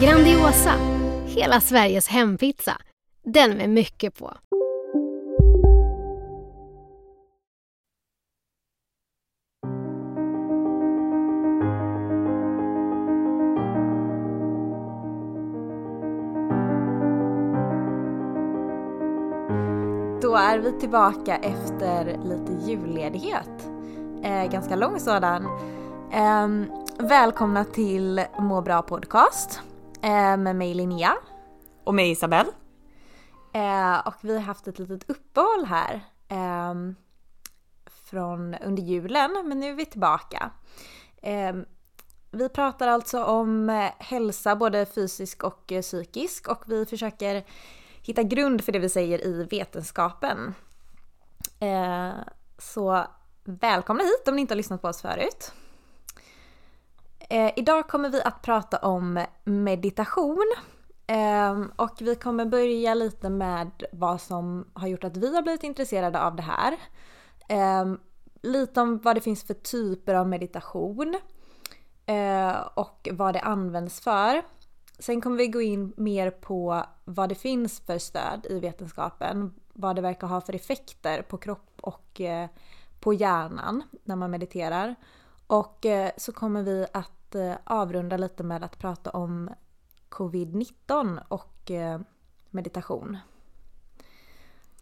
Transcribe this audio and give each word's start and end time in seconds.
Grandiosa, 0.00 0.72
hela 1.26 1.60
Sveriges 1.60 2.08
hempizza. 2.08 2.76
Den 3.24 3.56
med 3.56 3.70
mycket 3.70 4.18
på. 4.18 4.32
Då 20.22 20.36
är 20.36 20.58
vi 20.58 20.72
tillbaka 20.80 21.36
efter 21.36 22.04
lite 22.04 22.70
julledighet. 22.70 23.68
Eh, 24.22 24.50
ganska 24.52 24.76
lång 24.76 25.00
sådan. 25.00 25.44
Eh, 26.12 26.48
välkomna 26.98 27.64
till 27.64 28.24
Må 28.38 28.62
bra 28.62 28.82
podcast 28.82 29.60
med 30.08 30.56
mig 30.56 30.74
Linnea. 30.74 31.16
Och 31.84 31.94
med 31.94 32.08
Isabelle. 32.08 32.50
Eh, 33.52 33.98
och 34.06 34.14
vi 34.20 34.34
har 34.34 34.42
haft 34.42 34.68
ett 34.68 34.78
litet 34.78 35.10
uppehåll 35.10 35.64
här 35.66 36.00
ehm, 36.28 36.94
från 37.86 38.54
under 38.54 38.82
julen, 38.82 39.42
men 39.44 39.60
nu 39.60 39.70
är 39.70 39.74
vi 39.74 39.86
tillbaka. 39.86 40.50
Ehm, 41.22 41.64
vi 42.30 42.48
pratar 42.48 42.88
alltså 42.88 43.24
om 43.24 43.70
eh, 43.70 43.90
hälsa, 43.98 44.56
både 44.56 44.86
fysisk 44.86 45.44
och 45.44 45.72
eh, 45.72 45.82
psykisk, 45.82 46.48
och 46.48 46.64
vi 46.66 46.86
försöker 46.86 47.44
hitta 48.02 48.22
grund 48.22 48.64
för 48.64 48.72
det 48.72 48.78
vi 48.78 48.88
säger 48.88 49.26
i 49.26 49.44
vetenskapen. 49.50 50.54
Eh, 51.60 52.10
så 52.58 53.04
välkomna 53.44 54.02
hit 54.02 54.28
om 54.28 54.34
ni 54.34 54.40
inte 54.40 54.54
har 54.54 54.56
lyssnat 54.56 54.82
på 54.82 54.88
oss 54.88 55.02
förut. 55.02 55.52
Eh, 57.32 57.52
idag 57.56 57.88
kommer 57.88 58.08
vi 58.08 58.22
att 58.22 58.42
prata 58.42 58.78
om 58.78 59.24
meditation. 59.44 60.54
Eh, 61.06 61.60
och 61.76 61.96
vi 62.00 62.14
kommer 62.14 62.44
börja 62.44 62.94
lite 62.94 63.30
med 63.30 63.70
vad 63.92 64.20
som 64.20 64.70
har 64.72 64.88
gjort 64.88 65.04
att 65.04 65.16
vi 65.16 65.34
har 65.34 65.42
blivit 65.42 65.62
intresserade 65.62 66.20
av 66.20 66.36
det 66.36 66.42
här. 66.42 66.76
Eh, 67.48 67.94
lite 68.42 68.80
om 68.80 68.98
vad 68.98 69.16
det 69.16 69.20
finns 69.20 69.44
för 69.44 69.54
typer 69.54 70.14
av 70.14 70.28
meditation. 70.28 71.18
Eh, 72.06 72.60
och 72.74 73.08
vad 73.12 73.34
det 73.34 73.40
används 73.40 74.00
för. 74.00 74.42
Sen 74.98 75.20
kommer 75.20 75.36
vi 75.36 75.48
gå 75.48 75.60
in 75.60 75.92
mer 75.96 76.30
på 76.30 76.84
vad 77.04 77.28
det 77.28 77.34
finns 77.34 77.80
för 77.80 77.98
stöd 77.98 78.46
i 78.50 78.60
vetenskapen. 78.60 79.54
Vad 79.72 79.96
det 79.96 80.02
verkar 80.02 80.26
ha 80.26 80.40
för 80.40 80.54
effekter 80.54 81.22
på 81.22 81.38
kropp 81.38 81.72
och 81.80 82.20
eh, 82.20 82.48
på 83.00 83.14
hjärnan 83.14 83.82
när 84.04 84.16
man 84.16 84.30
mediterar. 84.30 84.94
Och 85.50 85.86
eh, 85.86 86.10
så 86.16 86.32
kommer 86.32 86.62
vi 86.62 86.86
att 86.92 87.34
eh, 87.34 87.52
avrunda 87.64 88.16
lite 88.16 88.42
med 88.42 88.64
att 88.64 88.78
prata 88.78 89.10
om 89.10 89.50
covid-19 90.08 91.20
och 91.28 91.70
eh, 91.70 92.00
meditation. 92.50 93.18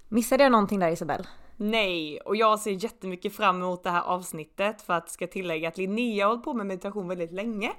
Missade 0.09 0.43
jag 0.43 0.53
någonting 0.53 0.81
där 0.81 0.89
Isabelle? 0.89 1.25
Nej, 1.57 2.21
och 2.21 2.37
jag 2.37 2.61
ser 2.61 2.85
jättemycket 2.85 3.37
fram 3.37 3.57
emot 3.57 3.85
det 3.85 3.91
här 3.91 4.03
avsnittet 4.03 4.83
för 4.83 4.95
att 4.95 5.11
ska 5.11 5.27
tillägga 5.27 5.69
att 5.69 5.79
Linnea 5.79 6.25
har 6.25 6.31
hållit 6.31 6.45
på 6.45 6.55
med 6.55 6.67
meditation 6.67 7.09
väldigt 7.09 7.33
länge. 7.33 7.73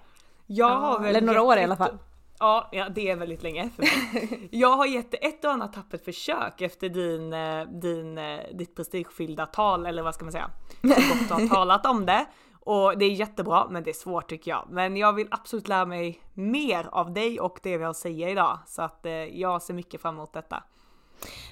Jag 0.46 0.80
har 0.80 1.00
väl 1.00 1.16
eller 1.16 1.28
några 1.28 1.42
år 1.42 1.58
i 1.58 1.64
alla 1.64 1.78
fall. 1.78 1.98
Ja, 2.40 2.70
ja, 2.72 2.90
det 2.90 3.10
är 3.10 3.16
väldigt 3.16 3.44
länge 3.44 3.70
för 3.70 3.82
mig. 3.82 4.50
Jag 4.52 4.78
har 4.78 4.86
gett 4.86 5.14
ett 5.14 5.46
och 5.46 5.52
annat 5.52 5.74
tappert 5.74 6.06
försök 6.06 6.62
efter 6.62 6.90
din, 6.90 7.30
din, 7.82 8.20
ditt 8.58 8.76
prestigefyllda 8.76 9.46
tal, 9.46 9.86
eller 9.86 10.04
vad 10.04 10.16
ska 10.16 10.26
man 10.26 10.32
säga? 10.32 10.52
Så 10.82 10.88
gott 10.88 11.28
du 11.28 11.34
har 11.34 11.48
talat 11.48 11.86
om 11.86 12.06
det. 12.06 12.26
Och 12.72 12.98
det 12.98 13.06
är 13.06 13.12
jättebra, 13.12 13.68
men 13.70 13.84
det 13.84 13.90
är 13.90 13.94
svårt 13.94 14.30
tycker 14.30 14.52
jag. 14.52 14.68
Men 14.70 14.98
jag 14.98 15.14
vill 15.14 15.28
absolut 15.32 15.68
lära 15.68 15.86
mig 15.86 16.22
mer 16.34 16.90
av 16.92 17.14
dig 17.14 17.40
och 17.40 17.60
det 17.64 17.78
vi 17.78 17.84
har 17.84 17.92
att 17.92 17.98
säga 17.98 18.30
idag. 18.30 18.60
Så 18.68 18.82
att 18.82 19.06
eh, 19.06 19.12
jag 19.14 19.62
ser 19.62 19.74
mycket 19.74 20.02
fram 20.02 20.16
emot 20.16 20.34
detta. 20.34 20.64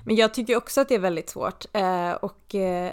Men 0.06 0.16
jag 0.16 0.34
tycker 0.34 0.58
också 0.58 0.82
att 0.82 0.90
det 0.90 0.96
är 0.96 1.00
väldigt 1.00 1.30
svårt. 1.30 1.66
Eh, 1.74 2.12
och 2.12 2.56
eh, 2.56 2.92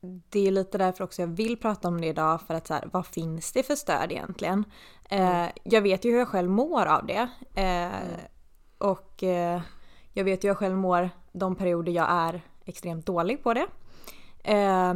det 0.00 0.46
är 0.46 0.50
lite 0.50 0.78
därför 0.78 1.04
också 1.04 1.22
jag 1.22 1.26
vill 1.28 1.56
prata 1.56 1.88
om 1.88 2.00
det 2.00 2.06
idag. 2.06 2.40
För 2.46 2.54
att 2.54 2.66
så 2.66 2.74
här, 2.74 2.88
vad 2.92 3.06
finns 3.06 3.52
det 3.52 3.62
för 3.62 3.74
stöd 3.74 4.12
egentligen? 4.12 4.64
Eh, 5.10 5.46
jag 5.64 5.82
vet 5.82 6.04
ju 6.04 6.10
hur 6.10 6.18
jag 6.18 6.28
själv 6.28 6.50
mår 6.50 6.86
av 6.86 7.06
det. 7.06 7.28
Eh, 7.60 8.18
Och 8.78 9.22
eh, 9.22 9.60
jag 10.12 10.24
vet 10.24 10.44
ju 10.44 10.48
hur 10.48 10.50
jag 10.50 10.58
själv 10.58 10.76
mår 10.76 11.10
de 11.32 11.54
perioder 11.56 11.92
jag 11.92 12.06
är 12.10 12.40
extremt 12.64 13.06
dålig 13.06 13.42
på 13.42 13.54
det. 13.54 13.66
Eh, 14.44 14.94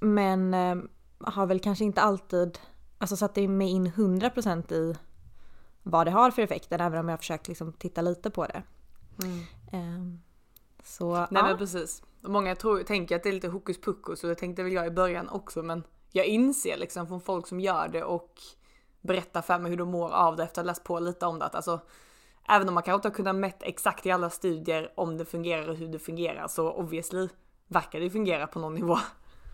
men 0.00 0.54
har 1.26 1.46
väl 1.46 1.60
kanske 1.60 1.84
inte 1.84 2.00
alltid 2.00 2.58
alltså, 2.98 3.16
satt 3.16 3.36
mig 3.36 3.68
in 3.68 3.92
100% 3.92 4.72
i 4.72 4.94
vad 5.82 6.06
det 6.06 6.10
har 6.10 6.30
för 6.30 6.42
effekter. 6.42 6.78
Även 6.78 7.00
om 7.00 7.08
jag 7.08 7.12
har 7.12 7.18
försökt 7.18 7.48
liksom, 7.48 7.72
titta 7.72 8.02
lite 8.02 8.30
på 8.30 8.46
det. 8.46 8.62
Eh, 9.72 9.80
så 10.84 11.14
Nej 11.14 11.26
ja. 11.30 11.42
men 11.42 11.58
precis. 11.58 12.02
Många 12.20 12.54
tror, 12.56 12.82
tänker 12.82 13.16
att 13.16 13.22
det 13.22 13.28
är 13.28 13.32
lite 13.32 13.48
hokus 13.48 13.80
pokus 13.80 14.22
och 14.22 14.28
det 14.28 14.34
tänkte 14.34 14.62
väl 14.62 14.72
jag 14.72 14.86
i 14.86 14.90
början 14.90 15.28
också 15.28 15.62
men 15.62 15.82
jag 16.10 16.26
inser 16.26 16.76
liksom 16.76 17.06
från 17.06 17.20
folk 17.20 17.46
som 17.46 17.60
gör 17.60 17.88
det 17.88 18.04
och 18.04 18.32
berättar 19.00 19.42
för 19.42 19.58
mig 19.58 19.70
hur 19.70 19.78
de 19.78 19.90
mår 19.90 20.10
av 20.10 20.36
det 20.36 20.42
efter 20.42 20.60
att 20.60 20.66
ha 20.66 20.70
läst 20.70 20.84
på 20.84 21.00
lite 21.00 21.26
om 21.26 21.38
det 21.38 21.44
att 21.44 21.54
alltså 21.54 21.80
även 22.48 22.68
om 22.68 22.74
man 22.74 22.82
kanske 22.82 22.96
inte 22.96 23.08
har 23.08 23.14
kunnat 23.14 23.36
mätt 23.36 23.62
exakt 23.62 24.06
i 24.06 24.10
alla 24.10 24.30
studier 24.30 24.92
om 24.96 25.18
det 25.18 25.24
fungerar 25.24 25.68
och 25.68 25.76
hur 25.76 25.88
det 25.88 25.98
fungerar 25.98 26.48
så 26.48 26.72
obviously 26.72 27.28
verkar 27.66 28.00
det 28.00 28.10
fungera 28.10 28.46
på 28.46 28.58
någon 28.58 28.74
nivå. 28.74 28.98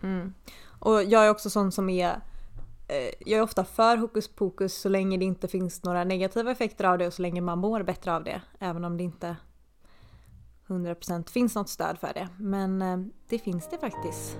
Mm. 0.03 0.35
Och 0.79 1.05
jag 1.05 1.27
är 1.27 1.31
också 1.31 1.51
sån 1.51 1.73
som 1.73 1.89
är 1.89 2.21
eh, 2.89 3.11
jag 3.21 3.39
är 3.39 3.43
ofta 3.43 3.65
för 3.65 3.97
hokus 3.97 4.29
pokus 4.29 4.75
så 4.75 4.89
länge 4.89 5.19
det 5.19 5.25
inte 5.25 5.49
finns 5.49 5.83
några 5.83 6.05
negativa 6.05 6.51
effekter 6.51 6.85
av 6.85 6.99
det 6.99 7.07
och 7.07 7.15
så 7.15 7.23
länge 7.23 7.41
man 7.41 7.59
mår 7.59 7.83
bättre 7.83 8.15
av 8.15 8.25
det. 8.25 8.43
Även 8.59 8.85
om 8.85 8.97
det 8.97 9.03
inte 9.03 9.37
100% 10.67 11.31
finns 11.31 11.55
något 11.55 11.69
stöd 11.69 11.99
för 11.99 12.13
det. 12.15 12.29
Men 12.39 12.83
eh, 12.83 12.99
det 13.29 13.39
finns 13.39 13.69
det 13.71 13.79
faktiskt. 13.79 14.37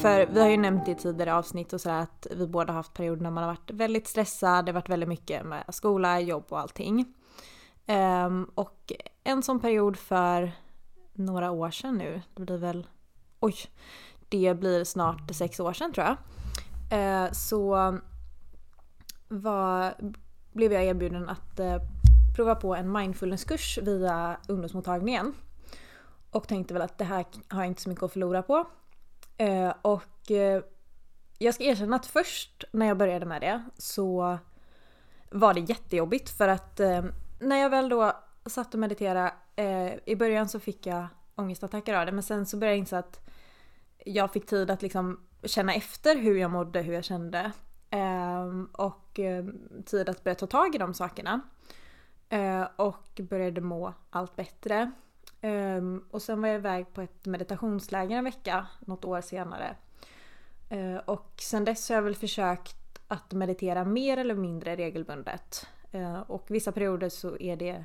För 0.00 0.26
vi 0.26 0.40
har 0.40 0.48
ju 0.48 0.56
nämnt 0.56 0.88
i 0.88 0.94
tidigare 0.94 1.34
avsnitt 1.34 1.72
och 1.72 1.80
så 1.80 1.90
att 1.90 2.26
vi 2.30 2.46
båda 2.46 2.72
har 2.72 2.76
haft 2.76 2.94
perioder 2.94 3.22
när 3.22 3.30
man 3.30 3.44
har 3.44 3.50
varit 3.50 3.70
väldigt 3.70 4.06
stressad, 4.06 4.66
det 4.66 4.72
har 4.72 4.74
varit 4.74 4.88
väldigt 4.88 5.08
mycket 5.08 5.46
med 5.46 5.64
skola, 5.68 6.20
jobb 6.20 6.44
och 6.48 6.60
allting. 6.60 7.14
Um, 7.86 8.50
och 8.54 8.92
en 9.24 9.42
sån 9.42 9.60
period 9.60 9.96
för 9.96 10.52
några 11.12 11.50
år 11.50 11.70
sedan 11.70 11.98
nu, 11.98 12.22
det 12.34 12.42
blir 12.42 12.58
väl, 12.58 12.86
oj, 13.40 13.54
det 14.28 14.54
blir 14.54 14.84
snart 14.84 15.34
sex 15.34 15.60
år 15.60 15.72
sedan 15.72 15.92
tror 15.92 16.06
jag. 16.06 16.16
Uh, 17.26 17.32
så 17.32 17.98
var, 19.28 19.94
blev 20.52 20.72
jag 20.72 20.84
erbjuden 20.84 21.28
att 21.28 21.60
uh, 21.60 21.76
prova 22.36 22.54
på 22.54 22.74
en 22.74 22.92
mindfulnesskurs 22.92 23.78
via 23.82 24.36
ungdomsmottagningen. 24.48 25.34
Och 26.30 26.48
tänkte 26.48 26.74
väl 26.74 26.82
att 26.82 26.98
det 26.98 27.04
här 27.04 27.24
har 27.48 27.60
jag 27.60 27.66
inte 27.66 27.82
så 27.82 27.88
mycket 27.88 28.04
att 28.04 28.12
förlora 28.12 28.42
på. 28.42 28.66
Eh, 29.40 29.74
och 29.82 30.30
eh, 30.30 30.62
jag 31.38 31.54
ska 31.54 31.64
erkänna 31.64 31.96
att 31.96 32.06
först 32.06 32.64
när 32.72 32.86
jag 32.86 32.96
började 32.96 33.26
med 33.26 33.40
det 33.40 33.64
så 33.76 34.38
var 35.30 35.54
det 35.54 35.60
jättejobbigt 35.60 36.30
för 36.30 36.48
att 36.48 36.80
eh, 36.80 37.04
när 37.38 37.56
jag 37.56 37.70
väl 37.70 37.88
då 37.88 38.12
satt 38.46 38.74
och 38.74 38.80
mediterade, 38.80 39.32
eh, 39.56 39.92
i 40.06 40.16
början 40.16 40.48
så 40.48 40.60
fick 40.60 40.86
jag 40.86 41.06
ångestattacker 41.34 41.94
av 41.94 42.06
det 42.06 42.12
men 42.12 42.22
sen 42.22 42.46
så 42.46 42.56
började 42.56 42.74
jag 42.74 42.78
inse 42.78 42.98
att 42.98 43.28
jag 44.04 44.32
fick 44.32 44.46
tid 44.46 44.70
att 44.70 44.82
liksom 44.82 45.20
känna 45.44 45.74
efter 45.74 46.16
hur 46.16 46.36
jag 46.36 46.50
mådde, 46.50 46.82
hur 46.82 46.94
jag 46.94 47.04
kände. 47.04 47.52
Ehm, 47.90 48.68
och 48.72 49.20
eh, 49.20 49.44
tid 49.86 50.08
att 50.08 50.24
börja 50.24 50.34
ta 50.34 50.46
tag 50.46 50.74
i 50.74 50.78
de 50.78 50.94
sakerna. 50.94 51.40
Eh, 52.28 52.66
och 52.76 53.20
började 53.20 53.60
må 53.60 53.94
allt 54.10 54.36
bättre. 54.36 54.92
Ehm, 55.40 56.04
och 56.10 56.22
sen 56.22 56.40
var 56.40 56.48
jag 56.48 56.58
iväg 56.58 56.92
på 56.92 57.00
ett 57.00 57.26
meditationsläger 57.26 58.16
en 58.16 58.24
vecka 58.24 58.66
något 58.80 59.04
år 59.04 59.20
senare. 59.20 59.76
Eh, 60.68 60.96
och 60.96 61.32
sen 61.40 61.64
dess 61.64 61.88
har 61.88 61.96
jag 61.96 62.02
väl 62.02 62.14
försökt 62.14 62.76
att 63.08 63.32
meditera 63.32 63.84
mer 63.84 64.16
eller 64.16 64.34
mindre 64.34 64.76
regelbundet. 64.76 65.66
Eh, 65.90 66.20
och 66.20 66.46
vissa 66.48 66.72
perioder 66.72 67.08
så 67.08 67.38
är 67.38 67.56
det 67.56 67.84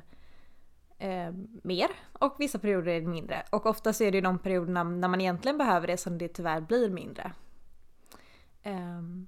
eh, 0.98 1.32
mer 1.62 1.90
och 2.12 2.34
vissa 2.38 2.58
perioder 2.58 2.92
är 2.92 3.00
det 3.00 3.06
mindre. 3.06 3.42
Och 3.50 3.66
oftast 3.66 4.00
är 4.00 4.12
det 4.12 4.20
de 4.20 4.38
perioderna 4.38 4.84
när 4.84 5.08
man 5.08 5.20
egentligen 5.20 5.58
behöver 5.58 5.86
det 5.86 5.96
som 5.96 6.18
det 6.18 6.28
tyvärr 6.28 6.60
blir 6.60 6.90
mindre. 6.90 7.32
Um, 8.64 9.26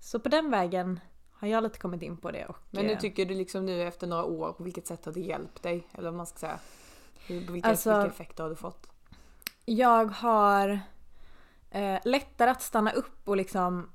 så 0.00 0.20
på 0.20 0.28
den 0.28 0.50
vägen 0.50 1.00
har 1.30 1.48
jag 1.48 1.62
lite 1.62 1.78
kommit 1.78 2.02
in 2.02 2.16
på 2.16 2.30
det. 2.30 2.46
Och, 2.46 2.56
Men 2.70 2.86
nu 2.86 2.96
tycker 2.96 3.26
du 3.26 3.34
liksom 3.34 3.66
nu 3.66 3.82
efter 3.82 4.06
några 4.06 4.24
år, 4.24 4.52
på 4.52 4.62
vilket 4.62 4.86
sätt 4.86 5.04
har 5.04 5.12
det 5.12 5.20
hjälpt 5.20 5.62
dig? 5.62 5.86
Eller 5.92 6.10
vad 6.10 6.16
man 6.16 6.26
ska 6.26 6.38
säga. 6.38 6.58
Vilka, 7.28 7.68
alltså, 7.68 7.90
vilka 7.90 8.06
effekter 8.06 8.42
har 8.42 8.50
du 8.50 8.56
fått? 8.56 8.90
Jag 9.64 10.06
har 10.06 10.80
eh, 11.70 11.98
lättare 12.04 12.50
att 12.50 12.62
stanna 12.62 12.90
upp 12.90 13.28
och 13.28 13.36
liksom 13.36 13.90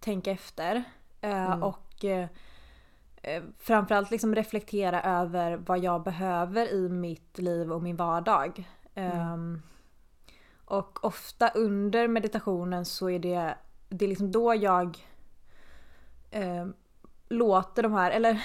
tänka 0.00 0.30
efter. 0.30 0.84
Eh, 1.20 1.44
mm. 1.46 1.62
Och 1.62 2.04
eh, 2.04 2.28
eh, 3.22 3.42
framförallt 3.58 4.10
liksom 4.10 4.34
reflektera 4.34 5.02
över 5.02 5.56
vad 5.56 5.78
jag 5.78 6.02
behöver 6.02 6.72
i 6.72 6.88
mitt 6.88 7.38
liv 7.38 7.72
och 7.72 7.82
min 7.82 7.96
vardag. 7.96 8.68
Mm. 8.94 9.32
Um, 9.32 9.62
och 10.64 11.04
ofta 11.04 11.48
under 11.48 12.08
meditationen 12.08 12.84
så 12.84 13.10
är 13.10 13.18
det, 13.18 13.54
det 13.88 14.04
är 14.04 14.08
liksom 14.08 14.32
då 14.32 14.54
jag 14.54 15.08
eh, 16.30 16.66
låter 17.28 17.82
de 17.82 17.92
här, 17.92 18.10
eller 18.10 18.44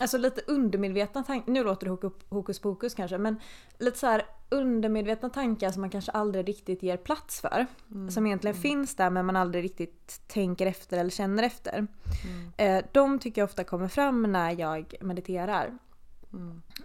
alltså 0.00 0.18
lite 0.18 0.40
undermedvetna 0.46 1.22
tankar, 1.22 1.52
nu 1.52 1.64
låter 1.64 1.86
det 1.86 2.10
hokus 2.28 2.58
pokus 2.58 2.94
kanske, 2.94 3.18
men 3.18 3.40
lite 3.78 3.98
så 3.98 4.06
här 4.06 4.22
undermedvetna 4.48 5.30
tankar 5.30 5.70
som 5.70 5.80
man 5.80 5.90
kanske 5.90 6.12
aldrig 6.12 6.48
riktigt 6.48 6.82
ger 6.82 6.96
plats 6.96 7.40
för. 7.40 7.66
Mm. 7.90 8.10
Som 8.10 8.26
egentligen 8.26 8.56
mm. 8.56 8.62
finns 8.62 8.94
där 8.94 9.10
men 9.10 9.26
man 9.26 9.36
aldrig 9.36 9.64
riktigt 9.64 10.20
tänker 10.26 10.66
efter 10.66 10.98
eller 10.98 11.10
känner 11.10 11.42
efter. 11.42 11.86
Mm. 12.24 12.52
Eh, 12.56 12.84
de 12.92 13.18
tycker 13.18 13.40
jag 13.40 13.46
ofta 13.46 13.64
kommer 13.64 13.88
fram 13.88 14.22
när 14.22 14.60
jag 14.60 14.94
mediterar. 15.00 15.78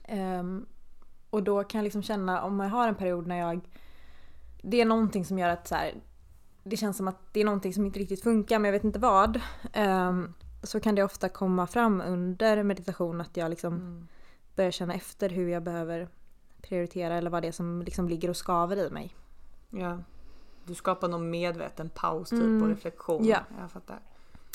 Eh, 0.04 0.44
och 1.30 1.44
då 1.44 1.64
kan 1.64 1.80
jag 1.80 1.84
liksom 1.84 2.04
känna 2.04 2.44
om 2.44 2.60
jag 2.60 2.70
har 2.70 2.88
en 2.88 2.96
period 2.96 3.28
när 3.28 3.38
jag 3.38 3.62
det 4.64 4.82
är 4.82 4.86
någonting 4.86 5.26
som 5.26 5.40
gör 5.40 5.50
att 5.50 5.68
så 5.68 5.76
här, 5.76 5.94
det 6.64 6.78
känns 6.78 6.98
som 6.98 7.08
att 7.08 7.34
det 7.34 7.40
är 7.40 7.46
någonting 7.46 7.74
som 7.74 7.86
inte 7.86 8.00
riktigt 8.00 8.24
funkar 8.24 8.60
men 8.60 8.66
jag 8.66 8.74
vet 8.74 8.84
inte 8.84 9.00
vad. 9.00 9.42
Um, 9.76 10.34
så 10.64 10.80
kan 10.80 10.96
det 10.96 11.04
ofta 11.04 11.30
komma 11.30 11.68
fram 11.68 12.02
under 12.02 12.64
meditation 12.64 13.22
att 13.22 13.38
jag 13.38 13.50
liksom 13.50 13.74
mm. 13.74 14.08
börjar 14.56 14.72
känna 14.72 14.94
efter 14.94 15.30
hur 15.30 15.48
jag 15.50 15.64
behöver 15.64 16.08
prioritera 16.62 17.16
eller 17.16 17.30
vad 17.30 17.44
det 17.44 17.48
är 17.48 17.52
som 17.52 17.82
liksom 17.82 18.10
ligger 18.10 18.30
och 18.30 18.38
skaver 18.38 18.78
i 18.78 18.90
mig. 18.90 19.16
Ja. 19.70 20.00
Du 20.66 20.76
skapar 20.76 21.08
någon 21.08 21.30
medveten 21.30 21.90
paus 21.90 22.30
typ 22.30 22.40
mm. 22.40 22.64
och 22.64 22.70
reflektion. 22.70 23.26
Ja. 23.26 23.40
Jag 23.60 23.72
fattar. 23.72 24.00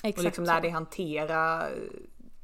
Exakt 0.03 0.19
och 0.19 0.25
liksom 0.25 0.45
lär 0.45 0.61
dig 0.61 0.71
hantera 0.71 1.69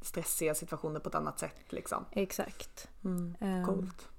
stressiga 0.01 0.55
situationer 0.55 0.99
på 0.99 1.09
ett 1.09 1.15
annat 1.15 1.39
sätt 1.39 1.55
liksom. 1.69 2.05
Exakt. 2.11 2.89
Mm. 3.03 3.35
Um, 3.39 3.65
Coolt. 3.65 4.09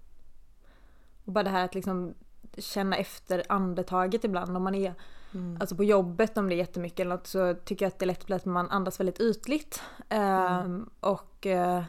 Och 1.24 1.32
bara 1.32 1.44
det 1.44 1.50
här 1.50 1.64
att 1.64 1.74
liksom 1.74 2.14
känna 2.58 2.96
efter 2.96 3.42
andetaget 3.48 4.24
ibland 4.24 4.56
om 4.56 4.62
man 4.62 4.74
är 4.74 4.94
mm. 5.34 5.56
Alltså 5.60 5.76
på 5.76 5.84
jobbet 5.84 6.38
om 6.38 6.48
det 6.48 6.54
är 6.54 6.56
jättemycket 6.56 7.00
eller 7.00 7.16
något 7.16 7.26
så 7.26 7.54
tycker 7.54 7.84
jag 7.84 7.90
att 7.90 7.98
det 7.98 8.04
är 8.04 8.06
lätt 8.06 8.30
att 8.30 8.44
man 8.44 8.70
andas 8.70 9.00
väldigt 9.00 9.20
ytligt. 9.20 9.82
Mm. 10.08 10.64
Um, 10.64 10.90
och 11.00 11.46
uh, 11.46 11.82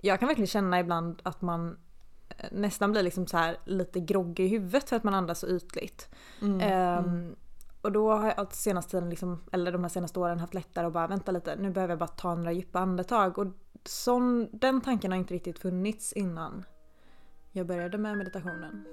jag 0.00 0.20
kan 0.20 0.26
verkligen 0.26 0.46
känna 0.46 0.80
ibland 0.80 1.20
att 1.22 1.42
man 1.42 1.78
eh, 2.28 2.46
nästan 2.52 2.92
blir 2.92 3.02
liksom 3.02 3.26
så 3.26 3.36
här 3.36 3.56
lite 3.64 4.00
groggy 4.00 4.42
i 4.42 4.48
huvudet 4.48 4.88
för 4.88 4.96
att 4.96 5.04
man 5.04 5.14
andas 5.14 5.38
så 5.38 5.46
ytligt. 5.46 6.08
Mm. 6.40 6.98
Um, 6.98 7.36
och 7.82 7.92
då 7.92 8.12
har 8.12 8.34
jag 8.36 8.54
senaste 8.54 8.90
tiden, 8.90 9.10
liksom, 9.10 9.44
eller 9.52 9.72
de 9.72 9.82
här 9.82 9.88
senaste 9.88 10.20
åren 10.20 10.38
haft 10.38 10.54
lättare 10.54 10.86
att 10.86 10.92
bara 10.92 11.06
vänta 11.06 11.32
lite, 11.32 11.56
nu 11.56 11.70
behöver 11.70 11.92
jag 11.92 11.98
bara 11.98 12.06
ta 12.06 12.34
några 12.34 12.52
djupa 12.52 12.78
andetag. 12.78 13.38
Och 13.38 13.46
sån, 13.84 14.48
den 14.52 14.80
tanken 14.80 15.12
har 15.12 15.18
inte 15.18 15.34
riktigt 15.34 15.58
funnits 15.58 16.12
innan 16.12 16.64
jag 17.52 17.66
började 17.66 17.98
med 17.98 18.18
meditationen. 18.18 18.84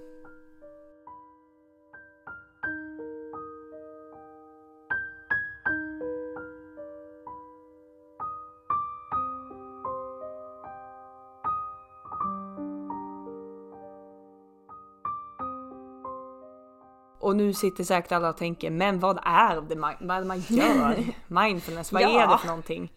Och 17.29 17.35
nu 17.35 17.53
sitter 17.53 17.83
säkert 17.83 18.11
alla 18.11 18.29
och 18.29 18.37
tänker, 18.37 18.69
men 18.71 18.99
vad 18.99 19.19
är 19.23 19.61
det 19.61 19.75
man, 19.75 19.93
vad 19.99 20.25
man 20.25 20.39
gör? 20.39 21.05
Mindfulness, 21.27 21.91
vad 21.91 22.01
ja. 22.01 22.23
är 22.23 22.27
det 22.27 22.37
för 22.37 22.47
någonting? 22.47 22.93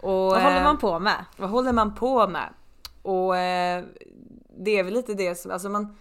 Och, 0.00 0.10
vad 0.10 0.42
håller 0.42 0.64
man 0.64 0.78
på 0.78 0.98
med? 0.98 1.24
Vad 1.36 1.50
håller 1.50 1.72
man 1.72 1.94
på 1.94 2.28
med? 2.28 2.48
Och 3.02 3.36
eh, 3.36 3.84
det 4.58 4.78
är 4.78 4.84
väl 4.84 4.94
lite 4.94 5.14
det 5.14 5.34
som, 5.34 5.50
alltså 5.50 5.68
man, 5.68 5.96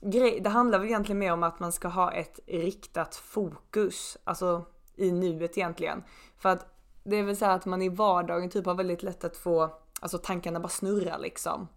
grej, 0.00 0.40
det 0.40 0.50
handlar 0.50 0.78
väl 0.78 0.88
egentligen 0.88 1.18
mer 1.18 1.32
om 1.32 1.42
att 1.42 1.60
man 1.60 1.72
ska 1.72 1.88
ha 1.88 2.12
ett 2.12 2.40
riktat 2.46 3.16
fokus, 3.16 4.16
alltså 4.24 4.64
i 4.96 5.12
nuet 5.12 5.58
egentligen. 5.58 6.04
För 6.38 6.48
att 6.48 6.66
det 7.04 7.16
är 7.16 7.22
väl 7.22 7.36
så 7.36 7.46
att 7.46 7.66
man 7.66 7.82
i 7.82 7.88
vardagen 7.88 8.50
typ 8.50 8.66
har 8.66 8.74
väldigt 8.74 9.02
lätt 9.02 9.24
att 9.24 9.36
få, 9.36 9.70
alltså 10.00 10.18
tankarna 10.18 10.60
bara 10.60 10.68
snurra 10.68 11.16
liksom. 11.16 11.68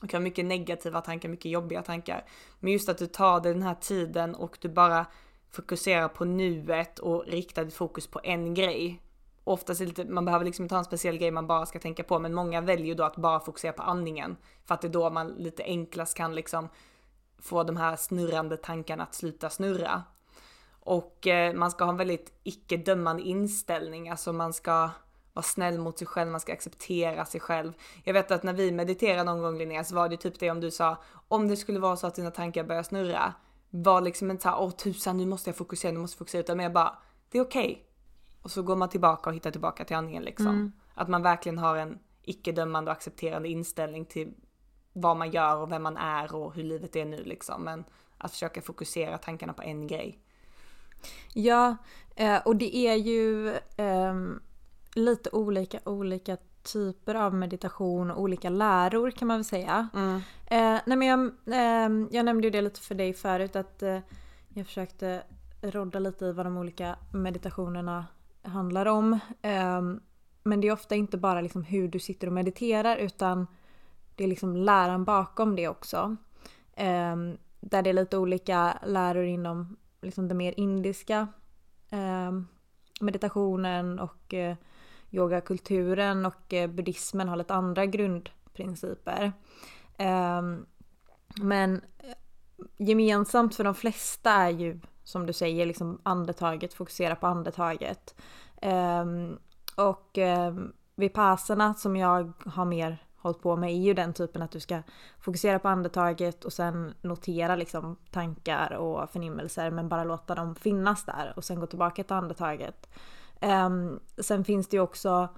Du 0.00 0.06
kan 0.08 0.20
ha 0.20 0.22
mycket 0.22 0.44
negativa 0.44 1.00
tankar, 1.00 1.28
mycket 1.28 1.50
jobbiga 1.50 1.82
tankar. 1.82 2.24
Men 2.60 2.72
just 2.72 2.88
att 2.88 2.98
du 2.98 3.06
tar 3.06 3.40
dig 3.40 3.52
den 3.52 3.62
här 3.62 3.74
tiden 3.74 4.34
och 4.34 4.58
du 4.60 4.68
bara 4.68 5.06
fokuserar 5.50 6.08
på 6.08 6.24
nuet 6.24 6.98
och 6.98 7.24
riktar 7.26 7.64
ditt 7.64 7.74
fokus 7.74 8.06
på 8.06 8.20
en 8.24 8.54
grej. 8.54 9.02
Oftast 9.44 9.80
är 9.80 9.84
det 9.84 9.88
lite, 9.88 10.04
man 10.04 10.24
behöver 10.24 10.44
liksom 10.44 10.64
inte 10.64 10.74
ha 10.74 10.78
en 10.78 10.84
speciell 10.84 11.18
grej 11.18 11.30
man 11.30 11.46
bara 11.46 11.66
ska 11.66 11.78
tänka 11.78 12.02
på, 12.02 12.18
men 12.18 12.34
många 12.34 12.60
väljer 12.60 12.94
då 12.94 13.04
att 13.04 13.16
bara 13.16 13.40
fokusera 13.40 13.72
på 13.72 13.82
andningen. 13.82 14.36
För 14.64 14.74
att 14.74 14.80
det 14.80 14.88
är 14.88 14.92
då 14.92 15.10
man 15.10 15.28
lite 15.28 15.64
enklast 15.64 16.16
kan 16.16 16.34
liksom 16.34 16.68
få 17.38 17.62
de 17.62 17.76
här 17.76 17.96
snurrande 17.96 18.56
tankarna 18.56 19.02
att 19.02 19.14
sluta 19.14 19.50
snurra. 19.50 20.02
Och 20.80 21.26
eh, 21.26 21.54
man 21.54 21.70
ska 21.70 21.84
ha 21.84 21.90
en 21.90 21.96
väldigt 21.96 22.32
icke-dömande 22.42 23.22
inställning, 23.22 24.08
alltså 24.08 24.32
man 24.32 24.52
ska 24.52 24.90
vara 25.36 25.42
snäll 25.42 25.78
mot 25.78 25.98
sig 25.98 26.06
själv, 26.06 26.30
man 26.30 26.40
ska 26.40 26.52
acceptera 26.52 27.24
sig 27.24 27.40
själv. 27.40 27.72
Jag 28.04 28.14
vet 28.14 28.30
att 28.30 28.42
när 28.42 28.52
vi 28.52 28.72
mediterade 28.72 29.24
någon 29.24 29.42
gång 29.42 29.58
Linnea 29.58 29.84
så 29.84 29.94
var 29.94 30.08
det 30.08 30.16
typ 30.16 30.40
det 30.40 30.50
om 30.50 30.60
du 30.60 30.70
sa 30.70 30.96
om 31.28 31.48
det 31.48 31.56
skulle 31.56 31.78
vara 31.78 31.96
så 31.96 32.06
att 32.06 32.14
dina 32.14 32.30
tankar 32.30 32.64
börjar 32.64 32.82
snurra, 32.82 33.34
var 33.70 34.00
liksom 34.00 34.30
inte 34.30 34.42
såhär 34.42 34.60
åh 34.60 34.70
tusan 34.70 35.16
nu 35.16 35.26
måste 35.26 35.50
jag 35.50 35.56
fokusera, 35.56 35.92
nu 35.92 35.98
måste 35.98 36.14
jag 36.14 36.18
fokusera 36.18 36.40
utan 36.40 36.56
mer 36.56 36.70
bara 36.70 36.98
det 37.30 37.38
är 37.38 37.42
okej. 37.42 37.70
Okay. 37.70 37.82
Och 38.42 38.50
så 38.50 38.62
går 38.62 38.76
man 38.76 38.88
tillbaka 38.88 39.30
och 39.30 39.36
hittar 39.36 39.50
tillbaka 39.50 39.84
till 39.84 39.96
andningen 39.96 40.22
liksom. 40.22 40.46
Mm. 40.46 40.72
Att 40.94 41.08
man 41.08 41.22
verkligen 41.22 41.58
har 41.58 41.76
en 41.76 41.98
icke-dömande 42.22 42.90
och 42.90 42.96
accepterande 42.96 43.48
inställning 43.48 44.04
till 44.04 44.34
vad 44.92 45.16
man 45.16 45.30
gör 45.30 45.56
och 45.56 45.72
vem 45.72 45.82
man 45.82 45.96
är 45.96 46.34
och 46.34 46.54
hur 46.54 46.62
livet 46.62 46.96
är 46.96 47.04
nu 47.04 47.24
liksom. 47.24 47.62
Men 47.62 47.84
att 48.18 48.30
försöka 48.30 48.62
fokusera 48.62 49.18
tankarna 49.18 49.52
på 49.52 49.62
en 49.62 49.86
grej. 49.86 50.18
Ja, 51.32 51.76
eh, 52.16 52.38
och 52.44 52.56
det 52.56 52.76
är 52.76 52.94
ju 52.94 53.54
um 53.76 54.40
lite 54.96 55.30
olika, 55.32 55.78
olika 55.84 56.36
typer 56.62 57.14
av 57.14 57.34
meditation 57.34 58.10
och 58.10 58.20
olika 58.20 58.50
läror 58.50 59.10
kan 59.10 59.28
man 59.28 59.36
väl 59.36 59.44
säga. 59.44 59.88
Mm. 59.94 60.16
Eh, 60.46 60.80
nej 60.86 60.96
men 60.96 61.02
jag, 61.02 61.20
eh, 61.46 62.06
jag 62.10 62.24
nämnde 62.24 62.46
ju 62.46 62.50
det 62.50 62.60
lite 62.60 62.80
för 62.80 62.94
dig 62.94 63.14
förut 63.14 63.56
att 63.56 63.82
eh, 63.82 63.98
jag 64.48 64.66
försökte 64.66 65.22
rodda 65.62 65.98
lite 65.98 66.24
i 66.24 66.32
vad 66.32 66.46
de 66.46 66.56
olika 66.56 66.96
meditationerna 67.12 68.06
handlar 68.42 68.86
om. 68.86 69.18
Ehm, 69.42 70.00
men 70.42 70.60
det 70.60 70.68
är 70.68 70.72
ofta 70.72 70.94
inte 70.94 71.18
bara 71.18 71.40
liksom 71.40 71.62
hur 71.62 71.88
du 71.88 71.98
sitter 71.98 72.26
och 72.26 72.32
mediterar 72.32 72.96
utan 72.96 73.46
det 74.14 74.24
är 74.24 74.28
liksom 74.28 74.56
läran 74.56 75.04
bakom 75.04 75.56
det 75.56 75.68
också. 75.68 76.16
Ehm, 76.76 77.36
där 77.60 77.82
det 77.82 77.90
är 77.90 77.94
lite 77.94 78.18
olika 78.18 78.78
läror 78.86 79.24
inom 79.24 79.76
liksom 80.02 80.28
det 80.28 80.34
mer 80.34 80.54
indiska 80.56 81.28
ehm, 81.90 82.46
meditationen 83.00 83.98
och 83.98 84.34
eh, 84.34 84.56
yogakulturen 85.16 86.26
och 86.26 86.54
eh, 86.54 86.70
buddhismen 86.70 87.28
har 87.28 87.36
lite 87.36 87.54
andra 87.54 87.86
grundprinciper. 87.86 89.32
Ehm, 89.98 90.66
men 91.40 91.80
eh, 91.98 92.14
gemensamt 92.76 93.54
för 93.54 93.64
de 93.64 93.74
flesta 93.74 94.30
är 94.30 94.50
ju 94.50 94.80
som 95.04 95.26
du 95.26 95.32
säger 95.32 95.66
liksom 95.66 96.00
andetaget, 96.02 96.74
fokusera 96.74 97.16
på 97.16 97.26
andetaget. 97.26 98.14
Ehm, 98.62 99.38
och 99.76 100.18
ehm, 100.18 100.72
vipassana 100.96 101.74
som 101.74 101.96
jag 101.96 102.32
har 102.46 102.64
mer 102.64 103.06
hållit 103.16 103.42
på 103.42 103.56
med 103.56 103.70
är 103.70 103.76
ju 103.76 103.94
den 103.94 104.12
typen 104.12 104.42
att 104.42 104.50
du 104.50 104.60
ska 104.60 104.82
fokusera 105.18 105.58
på 105.58 105.68
andetaget 105.68 106.44
och 106.44 106.52
sen 106.52 106.94
notera 107.02 107.56
liksom 107.56 107.96
tankar 108.10 108.72
och 108.72 109.10
förnimmelser 109.10 109.70
men 109.70 109.88
bara 109.88 110.04
låta 110.04 110.34
dem 110.34 110.54
finnas 110.54 111.04
där 111.04 111.32
och 111.36 111.44
sen 111.44 111.60
gå 111.60 111.66
tillbaka 111.66 112.04
till 112.04 112.16
andetaget. 112.16 112.88
Um, 113.40 114.00
sen 114.18 114.44
finns 114.44 114.68
det 114.68 114.76
ju 114.76 114.80
också 114.82 115.28